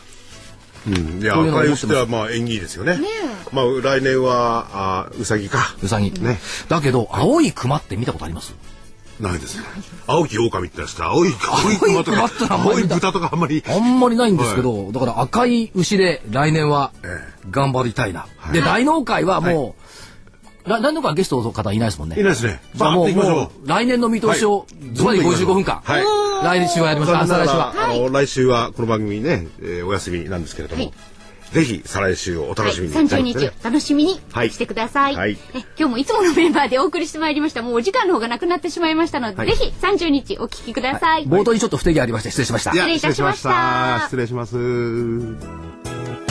[0.86, 1.22] うん。
[1.22, 2.98] いや、こういうの赤い牛ってはまあ縁起いいですよね。
[3.52, 5.74] まあ来年は、あうさぎか。
[5.82, 6.10] うさぎ。
[6.12, 8.54] ねだけど、青い熊って見たことあります？
[9.20, 9.64] ないですね。
[10.06, 13.62] 青き狼ってやつ青い、青い熊とか青い豚とかあんまり。
[13.68, 17.18] あんまりないんですけど、だから赤い牛で来年はえ
[17.50, 18.26] 頑張りたいな。
[18.52, 19.76] で、大納会はも
[20.64, 22.16] う、ら大納会はゲストの方いないですもんね。
[22.18, 22.60] いないですね。
[22.74, 25.80] じゃあもう、もう来年の見通しをズバリ55分間。
[25.84, 26.04] はい。
[26.42, 27.16] 来週はやります。
[27.16, 27.74] あ、来週は。
[27.76, 30.92] ら、あの、来週はこの番組ね、えーお休みなんですけれども、はい。
[31.52, 32.94] ぜひ再来週をおはい、楽しみに。
[32.94, 34.50] 30日を楽しみにはい。
[34.50, 35.36] してください、はい。
[35.54, 37.62] え今日もいつものメンバーでお送りしてまいりました。
[37.62, 39.48] もうお時間の方がなくなってしまいましたので、はい。
[39.48, 42.72] ぜひ30日お聞きください、冒頭にちょっと不手際ありまして失礼しました。
[42.72, 44.00] 失礼いたしました。
[44.04, 44.56] 失礼しました。
[44.56, 46.29] 失礼します。